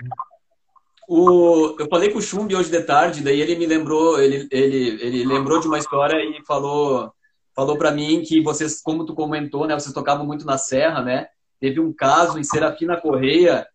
[1.14, 4.98] O, eu falei com o Chumbi hoje de tarde, daí ele me lembrou, ele, ele,
[5.02, 7.12] ele lembrou de uma história e falou
[7.54, 11.28] falou para mim que vocês, como tu comentou, né, vocês tocavam muito na serra, né?
[11.60, 13.68] Teve um caso em Serafina Correia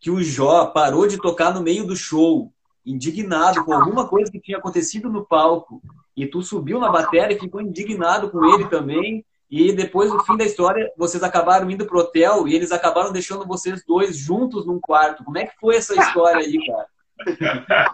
[0.00, 2.50] que o Jó parou de tocar no meio do show,
[2.86, 5.82] indignado com alguma coisa que tinha acontecido no palco.
[6.16, 9.22] E tu subiu na bateria e ficou indignado com ele também.
[9.50, 13.46] E depois, no fim da história, vocês acabaram indo pro hotel e eles acabaram deixando
[13.46, 15.24] vocês dois juntos num quarto.
[15.24, 17.88] Como é que foi essa história aí, cara?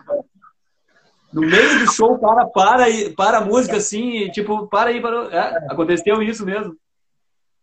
[1.32, 2.86] No meio do show, o cara para,
[3.16, 5.28] para a música assim, tipo, para aí, para...
[5.32, 6.76] É, aconteceu isso mesmo.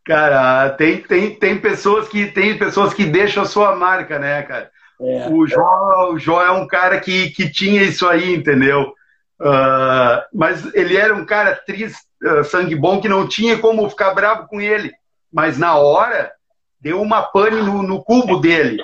[0.04, 4.69] Cara, tem, tem, tem, pessoas que, tem pessoas que deixam a sua marca, né, cara?
[4.99, 5.30] É.
[5.30, 8.93] O, Jó, o Jó é um cara que, que tinha isso aí, entendeu?
[9.41, 14.13] Uh, mas ele era um cara triste, uh, sangue bom, que não tinha como ficar
[14.13, 14.93] bravo com ele.
[15.34, 16.32] Mas na hora,
[16.80, 18.77] deu uma pane no, no cubo dele.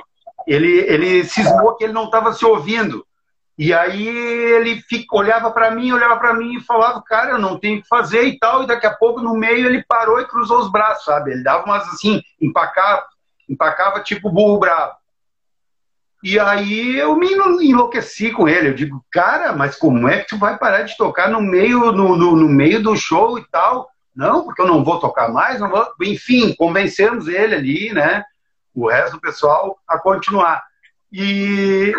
[0.48, 3.06] Ele, ele cismou que ele não estava se ouvindo.
[3.58, 7.60] E aí ele fica, olhava para mim, olhava para mim e falava, cara, eu não
[7.60, 8.64] tenho o que fazer e tal.
[8.64, 11.32] E daqui a pouco, no meio, ele parou e cruzou os braços, sabe?
[11.32, 13.06] Ele dava umas assim, empacava,
[13.48, 14.94] empacava tipo burro bravo.
[16.30, 18.68] E aí eu me enlouqueci com ele.
[18.68, 22.18] Eu digo, cara, mas como é que tu vai parar de tocar no meio, no,
[22.18, 23.90] no, no meio do show e tal?
[24.14, 25.88] Não, porque eu não vou tocar mais, não vou.
[26.04, 28.26] Enfim, convencemos ele ali, né?
[28.76, 30.62] O resto do pessoal a continuar.
[31.14, 31.94] E,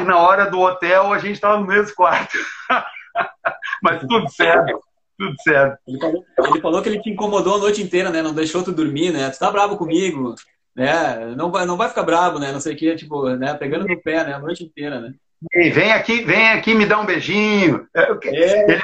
[0.00, 2.38] e na hora do hotel a gente estava no mesmo quarto.
[3.84, 4.80] mas tudo certo.
[5.18, 5.78] Tudo certo.
[5.86, 8.22] Ele falou, ele falou, que ele te incomodou a noite inteira, né?
[8.22, 9.28] Não deixou tu dormir, né?
[9.28, 10.34] Tu tá bravo comigo
[10.78, 11.34] né?
[11.36, 12.52] Não vai, não vai ficar bravo, né?
[12.52, 13.52] Não sei o que, tipo, né?
[13.54, 14.34] Pegando no pé, né?
[14.34, 15.12] A noite inteira, né?
[15.52, 17.86] vem aqui, vem aqui me dá um beijinho.
[17.94, 18.64] É, é.
[18.64, 18.82] Ele,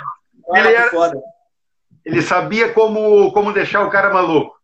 [0.50, 1.12] ah, ele, era,
[2.04, 4.54] ele sabia como, como deixar o cara maluco.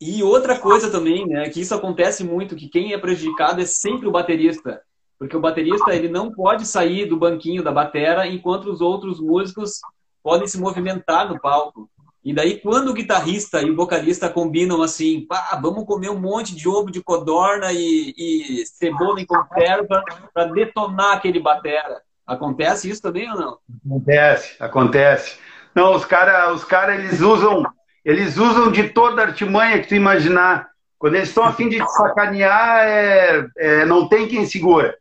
[0.00, 4.06] E outra coisa também, né, que isso acontece muito, que quem é prejudicado é sempre
[4.08, 4.82] o baterista.
[5.18, 9.80] Porque o baterista, ele não pode sair do banquinho da batera enquanto os outros músicos
[10.22, 11.88] podem se movimentar no palco.
[12.26, 16.56] E daí, quando o guitarrista e o vocalista combinam assim, pá, vamos comer um monte
[16.56, 20.02] de ovo de codorna e, e cebola em conserva
[20.34, 22.02] para detonar aquele batera.
[22.26, 23.58] Acontece isso também ou não?
[23.86, 25.38] Acontece, acontece.
[25.72, 27.62] Não, os caras, os cara, eles usam,
[28.04, 30.68] eles usam de toda a artimanha que tu imaginar.
[30.98, 34.98] Quando eles estão a fim de sacanear, é, é, não tem quem segura.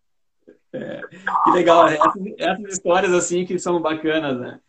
[0.71, 1.01] É,
[1.43, 4.59] que legal, essas, essas histórias assim que são bacanas, né?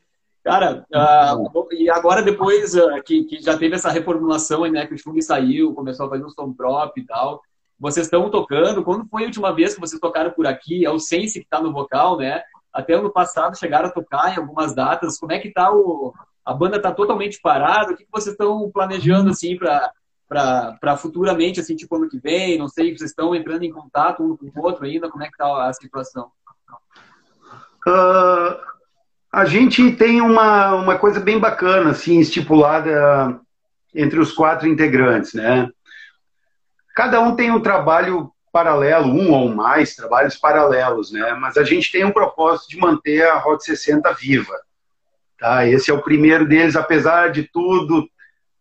[0.46, 4.96] Cara, uh, e agora depois uh, que, que, já teve essa reformulação, né, que o
[4.96, 7.42] Chung saiu, começou a fazer um som próprio e tal,
[7.76, 10.86] vocês estão tocando, quando foi a última vez que vocês tocaram por aqui?
[10.86, 12.44] É o Sense que está no vocal, né?
[12.72, 15.18] Até ano passado chegaram a tocar em algumas datas.
[15.18, 16.14] Como é que tá o...
[16.44, 17.92] A banda está totalmente parada?
[17.92, 22.56] O que, que vocês estão planejando, assim, para futuramente, assim, tipo ano que vem?
[22.56, 25.10] Não sei, vocês estão entrando em contato um com o outro ainda?
[25.10, 26.30] Como é que tá a situação?
[27.84, 28.75] Uh
[29.36, 33.38] a gente tem uma, uma coisa bem bacana, assim, estipulada
[33.94, 35.68] entre os quatro integrantes, né?
[36.94, 41.36] Cada um tem um trabalho paralelo, um ou mais trabalhos paralelos, né?
[41.38, 44.54] Mas a gente tem um propósito de manter a Rota 60 viva,
[45.38, 45.66] tá?
[45.66, 48.08] Esse é o primeiro deles, apesar de tudo,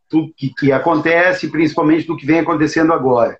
[0.09, 3.37] tudo que, que acontece, principalmente do que vem acontecendo agora.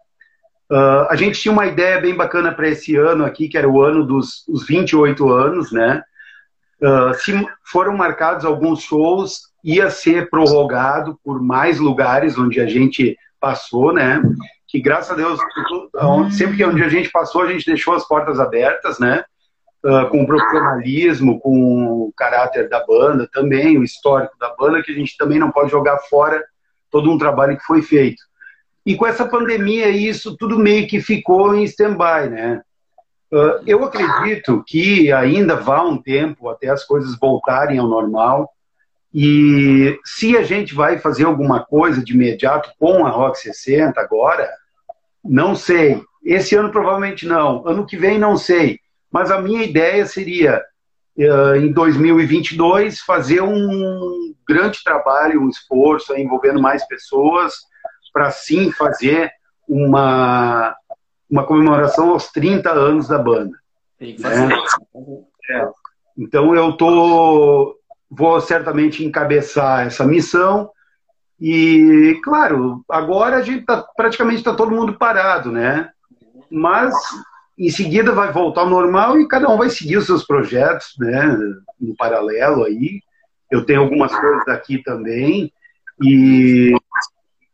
[0.72, 3.82] Uh, a gente tinha uma ideia bem bacana para esse ano aqui, que era o
[3.82, 6.01] ano dos os 28 anos, né?
[6.82, 13.17] Uh, se foram marcados alguns shows, ia ser prorrogado por mais lugares onde a gente
[13.39, 14.21] passou, né?
[14.67, 15.39] Que graças a Deus,
[16.38, 19.23] sempre que onde a gente passou, a gente deixou as portas abertas, né?
[19.84, 24.91] Uh, com o profissionalismo, com o caráter da banda também, o histórico da banda, que
[24.91, 26.43] a gente também não pode jogar fora
[26.91, 28.21] todo um trabalho que foi feito.
[28.86, 32.61] E com essa pandemia, isso tudo meio que ficou em stand-by, né?
[33.36, 38.49] Uh, eu acredito que ainda vá um tempo até as coisas voltarem ao normal.
[39.13, 44.49] E se a gente vai fazer alguma coisa de imediato com a Rock 60 agora,
[45.21, 46.01] não sei.
[46.23, 47.67] Esse ano provavelmente não.
[47.67, 48.79] Ano que vem não sei.
[49.11, 50.63] Mas a minha ideia seria,
[51.17, 57.53] uh, em 2022, fazer um grande trabalho, um esforço envolvendo mais pessoas,
[58.13, 59.29] para sim fazer
[59.67, 60.73] uma,
[61.30, 63.57] uma comemoração aos 30 anos da banda.
[63.97, 64.47] Tem que fazer.
[64.47, 64.55] Né?
[65.51, 65.67] É.
[66.17, 67.78] Então eu tô,
[68.09, 70.69] vou certamente encabeçar essa missão
[71.39, 75.89] e, claro, agora a gente tá, praticamente está todo mundo parado, né?
[76.49, 76.93] Mas
[77.57, 81.38] em seguida vai voltar ao normal e cada um vai seguir os seus projetos, né?
[81.80, 83.01] No paralelo aí.
[83.51, 85.51] Eu tenho algumas coisas aqui também
[86.01, 86.73] e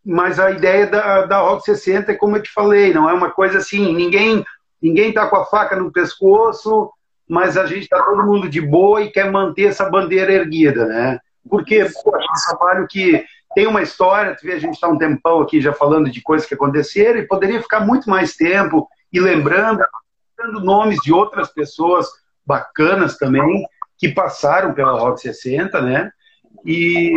[0.05, 3.29] mas a ideia da, da Rock 60 é como eu te falei, não é uma
[3.29, 4.43] coisa assim, ninguém
[4.81, 6.91] ninguém está com a faca no pescoço,
[7.29, 11.19] mas a gente está todo mundo de boa e quer manter essa bandeira erguida, né?
[11.47, 13.23] Porque pô, é um trabalho que
[13.53, 16.47] tem uma história, tu vê, a gente está um tempão aqui já falando de coisas
[16.47, 19.83] que aconteceram e poderia ficar muito mais tempo e lembrando,
[20.39, 22.07] lembrando nomes de outras pessoas
[22.45, 23.65] bacanas também
[23.97, 26.11] que passaram pela Rock 60, né?
[26.65, 27.13] E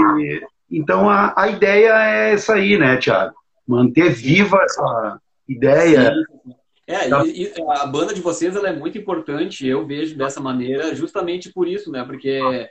[0.71, 3.35] então a, a ideia é essa aí, né, Thiago?
[3.67, 6.13] Manter viva essa ideia.
[6.13, 6.55] Sim.
[6.87, 10.95] É, e, e, a banda de vocês ela é muito importante, eu vejo dessa maneira,
[10.95, 12.05] justamente por isso, né?
[12.05, 12.69] Porque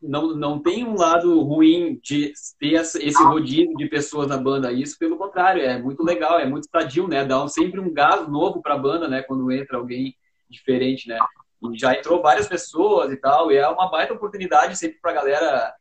[0.00, 4.72] não, não tem um lado ruim de ter esse rodízio de pessoas na banda.
[4.72, 7.24] Isso, pelo contrário, é muito legal, é muito sadio, né?
[7.24, 9.22] Dá sempre um gás novo para a banda, né?
[9.22, 10.14] Quando entra alguém
[10.48, 11.18] diferente, né?
[11.72, 15.14] E já entrou várias pessoas e tal, e é uma baita oportunidade sempre para a
[15.14, 15.74] galera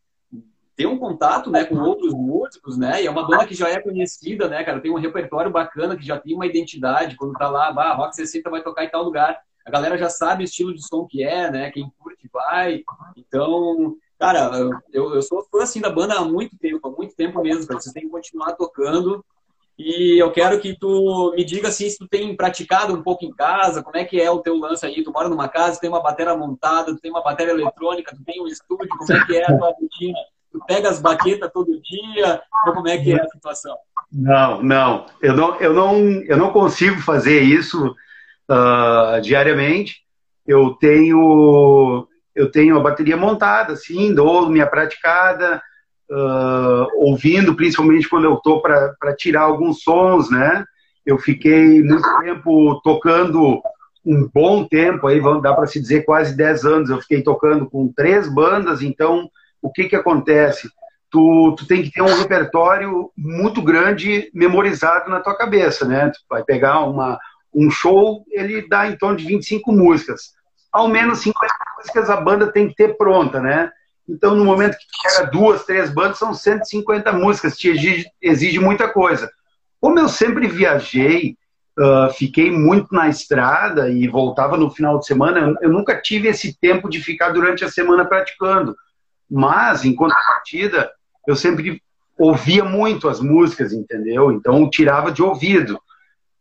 [0.75, 3.01] ter um contato, né, com outros músicos, né?
[3.01, 4.81] E é uma banda que já é conhecida, né, cara?
[4.81, 7.15] Tem um repertório bacana, que já tem uma identidade.
[7.15, 9.39] Quando tá lá, bah, Rock 60 vai tocar em tal lugar.
[9.65, 11.71] A galera já sabe o estilo de som que é, né?
[11.71, 12.83] Quem curte vai.
[13.15, 14.51] Então, cara,
[14.91, 17.79] eu, eu sou fã, assim, da banda há muito tempo, há muito tempo mesmo, cara.
[17.79, 19.23] Vocês têm que continuar tocando.
[19.77, 23.33] E eu quero que tu me diga assim, se tu tem praticado um pouco em
[23.33, 25.03] casa, como é que é o teu lance aí?
[25.03, 28.41] Tu mora numa casa, tem uma bateria montada, tu tem uma bateria eletrônica, tu tem
[28.41, 30.17] um estúdio, como é que é a tua rotina?
[30.55, 32.41] Tu pega as baquetas todo dia?
[32.63, 33.75] Como é que é a situação?
[34.09, 35.05] Não, não.
[35.21, 37.93] Eu não, eu não, eu não consigo fazer isso
[38.49, 39.97] uh, diariamente.
[40.47, 45.61] Eu tenho, eu tenho a bateria montada, sim, dou minha praticada,
[46.09, 50.63] uh, ouvindo, principalmente quando eu estou para tirar alguns sons, né?
[51.05, 53.61] Eu fiquei muito tempo tocando
[54.05, 56.89] um bom tempo, aí dá para se dizer quase 10 anos.
[56.89, 59.29] Eu fiquei tocando com três bandas, então
[59.65, 60.69] o que, que acontece?
[61.09, 66.11] Tu, tu tem que ter um repertório muito grande memorizado na tua cabeça, né?
[66.11, 67.17] Tu vai pegar uma,
[67.53, 70.33] um show, ele dá em torno de 25 músicas.
[70.71, 73.71] Ao menos 50 músicas a banda tem que ter pronta, né?
[74.07, 78.87] Então, no momento que pega duas, três bandas, são 150 músicas, te exige, exige muita
[78.87, 79.31] coisa.
[79.81, 81.35] Como eu sempre viajei,
[81.79, 86.55] uh, fiquei muito na estrada e voltava no final de semana, eu nunca tive esse
[86.59, 88.75] tempo de ficar durante a semana praticando.
[89.29, 90.91] Mas, em contrapartida,
[91.27, 91.81] eu sempre
[92.17, 94.31] ouvia muito as músicas, entendeu?
[94.31, 95.79] Então, tirava de ouvido.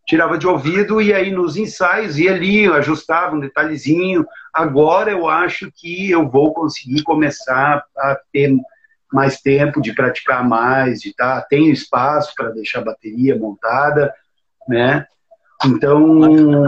[0.07, 4.27] Tirava de ouvido e aí nos ensaios ia ali, ajustava um detalhezinho.
[4.53, 8.55] Agora eu acho que eu vou conseguir começar a ter
[9.11, 14.13] mais tempo de praticar mais, de tá, tenho espaço para deixar a bateria montada,
[14.69, 15.07] né?
[15.65, 16.67] Então,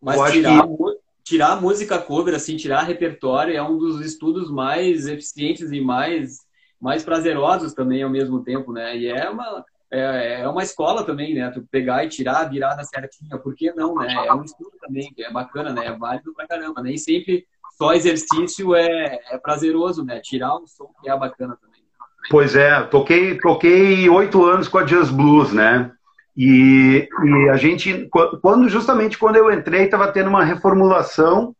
[0.00, 5.70] mas tirar, que tirar música cover, assim, tirar repertório é um dos estudos mais eficientes
[5.70, 6.38] e mais,
[6.80, 8.96] mais prazerosos também ao mesmo tempo, né?
[8.96, 11.50] E é uma, é, é uma escola também, né?
[11.50, 14.12] Tu pegar e tirar a virada certinha, por que não, né?
[14.26, 15.86] É um estudo também, é bacana, né?
[15.86, 16.82] É válido pra caramba.
[16.82, 17.46] Nem sempre
[17.76, 20.20] só exercício é, é prazeroso, né?
[20.20, 21.82] Tirar um som que é bacana também.
[22.30, 25.92] Pois é, toquei toquei oito anos com a Jazz Blues, né?
[26.36, 28.08] E, e, a gente,
[28.40, 31.54] quando justamente quando eu entrei, estava tendo uma reformulação,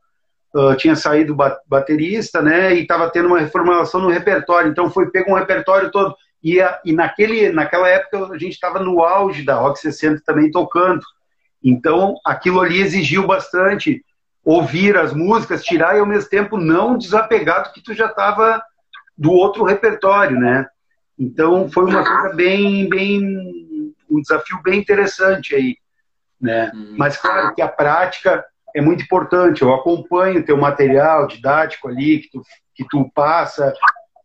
[0.55, 5.31] uh, tinha saído baterista, né, e estava tendo uma reformulação no repertório, então foi pego
[5.31, 9.57] um repertório todo, e, a, e naquele, naquela época a gente estava no auge da
[9.57, 11.03] Rock 60 também tocando,
[11.63, 14.05] então aquilo ali exigiu bastante
[14.45, 18.61] ouvir as músicas, tirar e ao mesmo tempo não desapegar do que tu já estava
[19.17, 20.67] do outro repertório, né,
[21.19, 23.62] então foi uma coisa bem, bem
[24.13, 25.77] um desafio bem interessante aí,
[26.41, 26.71] né?
[26.75, 26.95] Uhum.
[26.99, 28.45] Mas claro que a prática
[28.75, 29.63] é muito importante.
[29.63, 32.43] Eu acompanho teu material didático ali que tu,
[32.75, 33.73] que tu passa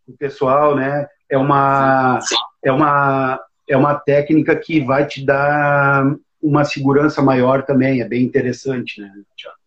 [0.08, 1.08] o pessoal, né?
[1.30, 2.20] É uma
[2.64, 6.06] é uma é uma técnica que vai te dar
[6.42, 8.02] uma segurança maior também.
[8.02, 9.12] É bem interessante, né?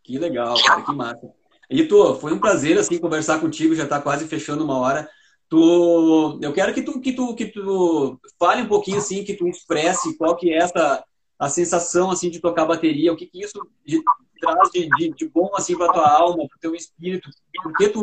[0.02, 1.28] Que legal, cara, que massa.
[1.68, 5.08] E tu, foi um prazer assim conversar contigo, já está quase fechando uma hora.
[5.51, 9.48] Tu, eu quero que tu, que tu, que tu fale um pouquinho assim, que tu
[9.48, 11.05] expresse qual que é essa
[11.36, 14.01] a sensação assim de tocar bateria, o que, que isso de,
[14.38, 17.28] traz de, de, de, bom assim para tua alma, para teu espírito,
[17.62, 18.03] por que tu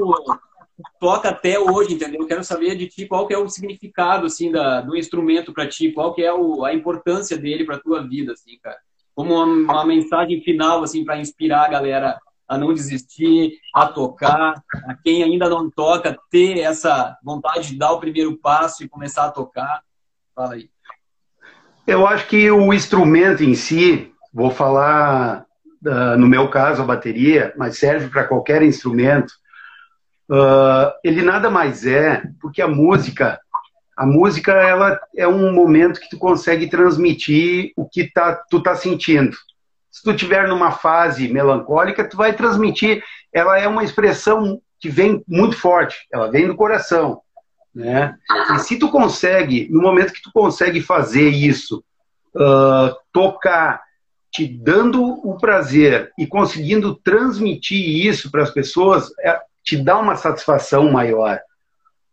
[1.00, 2.22] toca até hoje, entendeu?
[2.22, 5.68] Eu quero saber de ti qual que é o significado assim da, do instrumento para
[5.68, 8.78] ti, qual que é o, a importância dele para tua vida, assim, cara.
[9.16, 14.64] Como uma, uma mensagem final assim para inspirar a galera a não desistir, a tocar,
[14.88, 19.26] a quem ainda não toca, ter essa vontade de dar o primeiro passo e começar
[19.26, 19.82] a tocar?
[20.34, 20.70] Fala aí.
[21.86, 25.46] Eu acho que o instrumento em si, vou falar
[25.86, 29.32] uh, no meu caso a bateria, mas serve para qualquer instrumento.
[30.30, 33.40] Uh, ele nada mais é porque a música,
[33.96, 38.76] a música ela é um momento que tu consegue transmitir o que tá, tu tá
[38.76, 39.36] sentindo.
[39.98, 43.04] Se tu tiver numa fase melancólica, tu vai transmitir.
[43.34, 47.20] Ela é uma expressão que vem muito forte, ela vem do coração,
[47.74, 48.16] né?
[48.54, 51.84] E se tu consegue, no momento que tu consegue fazer isso,
[52.36, 53.82] uh, tocar,
[54.32, 60.16] te dando o prazer e conseguindo transmitir isso para as pessoas, é, te dá uma
[60.16, 61.40] satisfação maior,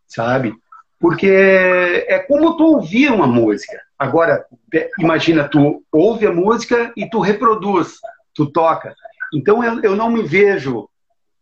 [0.07, 0.55] sabe?
[0.99, 3.79] Porque é como tu ouvir uma música.
[3.99, 4.45] Agora,
[4.99, 7.95] imagina, tu ouve a música e tu reproduz,
[8.35, 8.95] tu toca.
[9.33, 10.89] Então eu, eu não me vejo,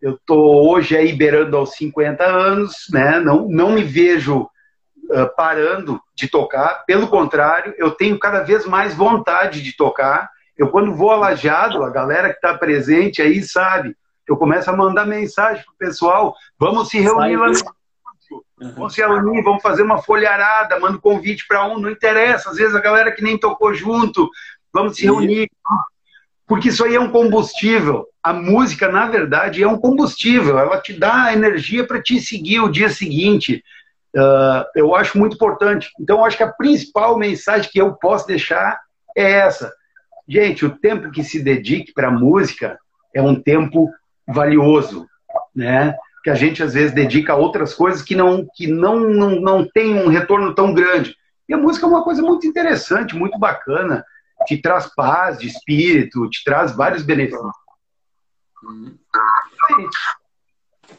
[0.00, 3.20] eu tô hoje aí beirando aos 50 anos, né?
[3.20, 6.84] Não, não me vejo uh, parando de tocar.
[6.86, 10.30] Pelo contrário, eu tenho cada vez mais vontade de tocar.
[10.56, 13.96] Eu quando vou alajado, a galera que está presente aí sabe,
[14.28, 17.81] eu começo a mandar mensagem pro pessoal, vamos se reunir lá no
[18.62, 18.72] Uhum.
[18.74, 22.50] Vamos se reunir, vamos fazer uma folharada, manda um convite para um, não interessa.
[22.50, 24.30] Às vezes a galera que nem tocou junto,
[24.72, 25.50] vamos se reunir.
[26.46, 28.06] Porque isso aí é um combustível.
[28.22, 30.58] A música, na verdade, é um combustível.
[30.58, 33.64] Ela te dá energia para te seguir o dia seguinte.
[34.14, 35.90] Uh, eu acho muito importante.
[35.98, 38.80] Então, eu acho que a principal mensagem que eu posso deixar
[39.16, 39.72] é essa.
[40.28, 42.78] Gente, o tempo que se dedique para a música
[43.14, 43.90] é um tempo
[44.26, 45.06] valioso,
[45.54, 45.96] né?
[46.22, 49.68] Que a gente às vezes dedica a outras coisas que não que não, não, não
[49.68, 51.16] tem um retorno tão grande.
[51.48, 54.04] E a música é uma coisa muito interessante, muito bacana,
[54.46, 57.42] te traz paz de espírito, te traz vários benefícios.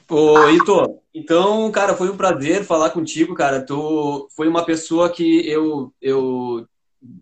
[0.09, 3.65] Ô, Ito, então, cara, foi um prazer falar contigo, cara.
[3.65, 6.67] Tu foi uma pessoa que eu, eu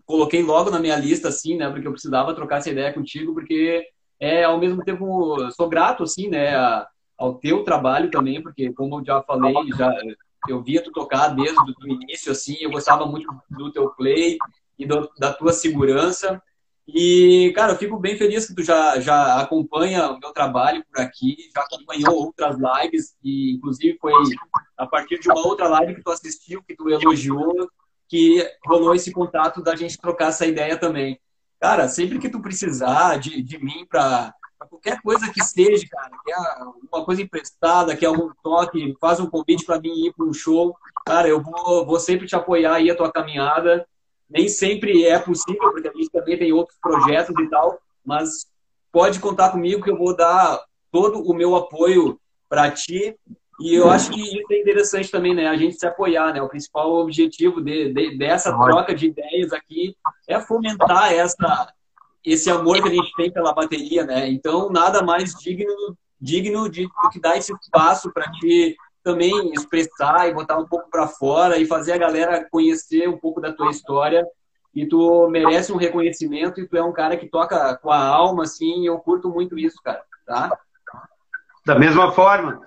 [0.04, 1.70] coloquei logo na minha lista, assim, né?
[1.70, 3.84] Porque eu precisava trocar essa ideia contigo, porque
[4.20, 6.56] é, ao mesmo tempo, sou grato, assim, né?
[6.56, 6.86] A,
[7.18, 9.92] ao teu trabalho também, porque como eu já falei, já
[10.48, 14.36] eu via tu tocar desde o início, assim, eu gostava muito do teu play
[14.78, 16.42] e do, da tua segurança.
[16.86, 21.00] E, cara, eu fico bem feliz que tu já, já acompanha o meu trabalho por
[21.00, 24.12] aqui, já acompanhou outras lives, e inclusive foi
[24.76, 27.68] a partir de uma outra live que tu assistiu, que tu elogiou,
[28.08, 31.20] que rolou esse contato da gente trocar essa ideia também.
[31.60, 34.34] Cara, sempre que tu precisar de, de mim para
[34.66, 36.36] qualquer coisa que seja, cara, que é
[36.92, 40.32] uma coisa emprestada, que é algum toque, faz um convite para mim ir para um
[40.32, 43.86] show, cara, eu vou, vou sempre te apoiar aí a tua caminhada.
[44.28, 48.46] Nem sempre é possível, porque a gente também tem outros projetos e tal, mas
[48.90, 50.58] pode contar comigo que eu vou dar
[50.90, 53.16] todo o meu apoio para ti.
[53.60, 55.46] E eu acho que isso é interessante também, né?
[55.48, 56.42] A gente se apoiar, né?
[56.42, 59.94] O principal objetivo de, de, dessa troca de ideias aqui
[60.26, 61.72] é fomentar essa
[62.24, 64.28] esse amor que a gente tem pela bateria, né?
[64.28, 70.28] Então, nada mais digno, digno de, do que dar esse espaço para te também expressar
[70.28, 73.70] e botar um pouco para fora e fazer a galera conhecer um pouco da tua
[73.70, 74.24] história.
[74.74, 78.44] E tu merece um reconhecimento e tu é um cara que toca com a alma,
[78.44, 80.56] assim, e eu curto muito isso, cara, tá?
[81.66, 82.62] Da mesma forma,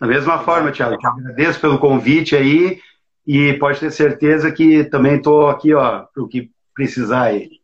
[0.00, 2.80] da mesma forma, Thiago, te agradeço pelo convite aí
[3.26, 7.60] e pode ter certeza que também estou aqui, ó, para o que precisar aí.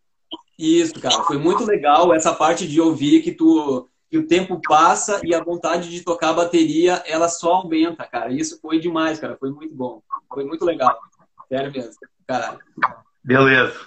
[0.60, 5.20] Isso, cara, foi muito legal essa parte de ouvir que tu que o tempo passa
[5.24, 8.32] e a vontade de tocar a bateria ela só aumenta, cara.
[8.32, 9.36] Isso foi demais, cara.
[9.38, 10.02] Foi muito bom.
[10.28, 10.98] Foi muito legal.
[11.48, 11.92] Sério mesmo,
[12.26, 12.58] caralho.
[13.22, 13.78] Beleza.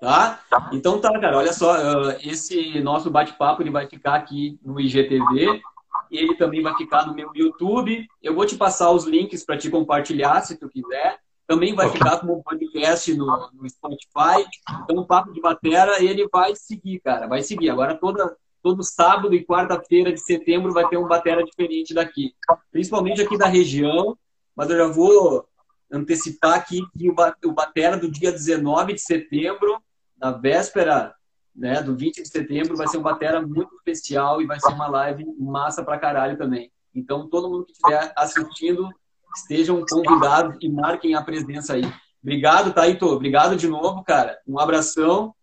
[0.00, 0.40] Tá?
[0.72, 1.38] Então tá, cara.
[1.38, 1.76] Olha só,
[2.20, 5.62] esse nosso bate-papo ele vai ficar aqui no IGTV.
[6.10, 8.06] Ele também vai ficar no meu YouTube.
[8.20, 11.20] Eu vou te passar os links para te compartilhar, se tu quiser.
[11.46, 14.46] Também vai ficar como um podcast no, no Spotify.
[14.84, 17.26] Então, o Papo de Batera, ele vai seguir, cara.
[17.26, 17.70] Vai seguir.
[17.70, 22.34] Agora, toda, todo sábado e quarta-feira de setembro vai ter um Batera diferente daqui.
[22.70, 24.16] Principalmente aqui da região.
[24.54, 25.46] Mas eu já vou
[25.90, 29.82] antecipar aqui que o Batera do dia 19 de setembro,
[30.18, 31.14] na véspera
[31.54, 34.88] né, do 20 de setembro, vai ser um batera muito especial e vai ser uma
[34.88, 36.72] live massa pra caralho também.
[36.94, 38.88] Então, todo mundo que estiver assistindo,
[39.34, 41.92] estejam convidados e marquem a presença aí.
[42.22, 43.06] Obrigado, Taito.
[43.06, 44.38] Obrigado de novo, cara.
[44.46, 45.34] Um abração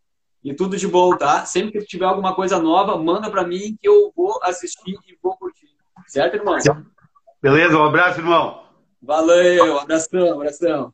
[0.43, 1.45] e tudo de bom, tá?
[1.45, 5.35] Sempre que tiver alguma coisa nova, manda para mim que eu vou assistir e vou
[5.37, 5.67] curtir.
[6.07, 6.57] Certo, irmão?
[7.41, 8.63] Beleza, um abraço, irmão.
[9.01, 10.93] Valeu, abração, abração.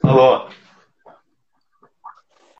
[0.00, 0.48] Falou.